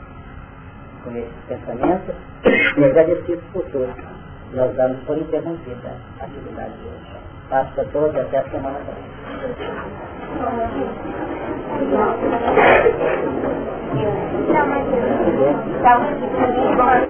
[1.04, 2.16] Com esse pensamento,
[2.78, 3.94] e agradecidos por tudo,
[4.54, 7.20] nós damos por interrompida a atividade de hoje.
[7.50, 9.14] Passo a todos até a semana que vem.